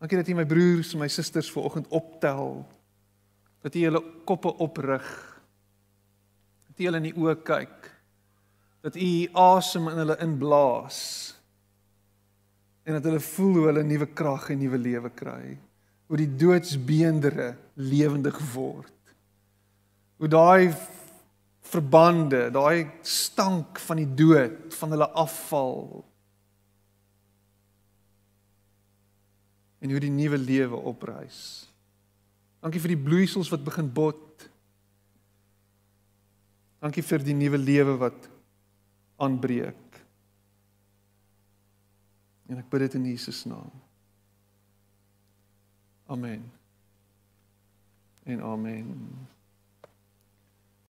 [0.00, 2.66] Dankie dat U my broers en my susters vanoggend optel.
[3.62, 5.06] Dat U hulle koppe oprig.
[6.66, 7.90] Dat U hulle in die oë kyk.
[8.80, 11.36] Dat U asem in hulle inblaas.
[12.82, 15.58] En dat hulle voel hoe hulle nuwe krag en nuwe lewe kry.
[16.08, 18.94] Hoe die doodsbeendere lewendig word.
[20.18, 20.72] Hoe daai
[21.68, 25.82] verbande, daai stank van die dood van hulle afval
[29.78, 31.68] en hoe die nuwe lewe opreis.
[32.62, 34.46] Dankie vir die bloeisels wat begin bot.
[36.82, 38.26] Dankie vir die nuwe lewe wat
[39.22, 40.00] aanbreek.
[42.48, 43.70] En ek bid dit in Jesus naam.
[46.08, 46.52] Amen.
[48.24, 49.28] En amen.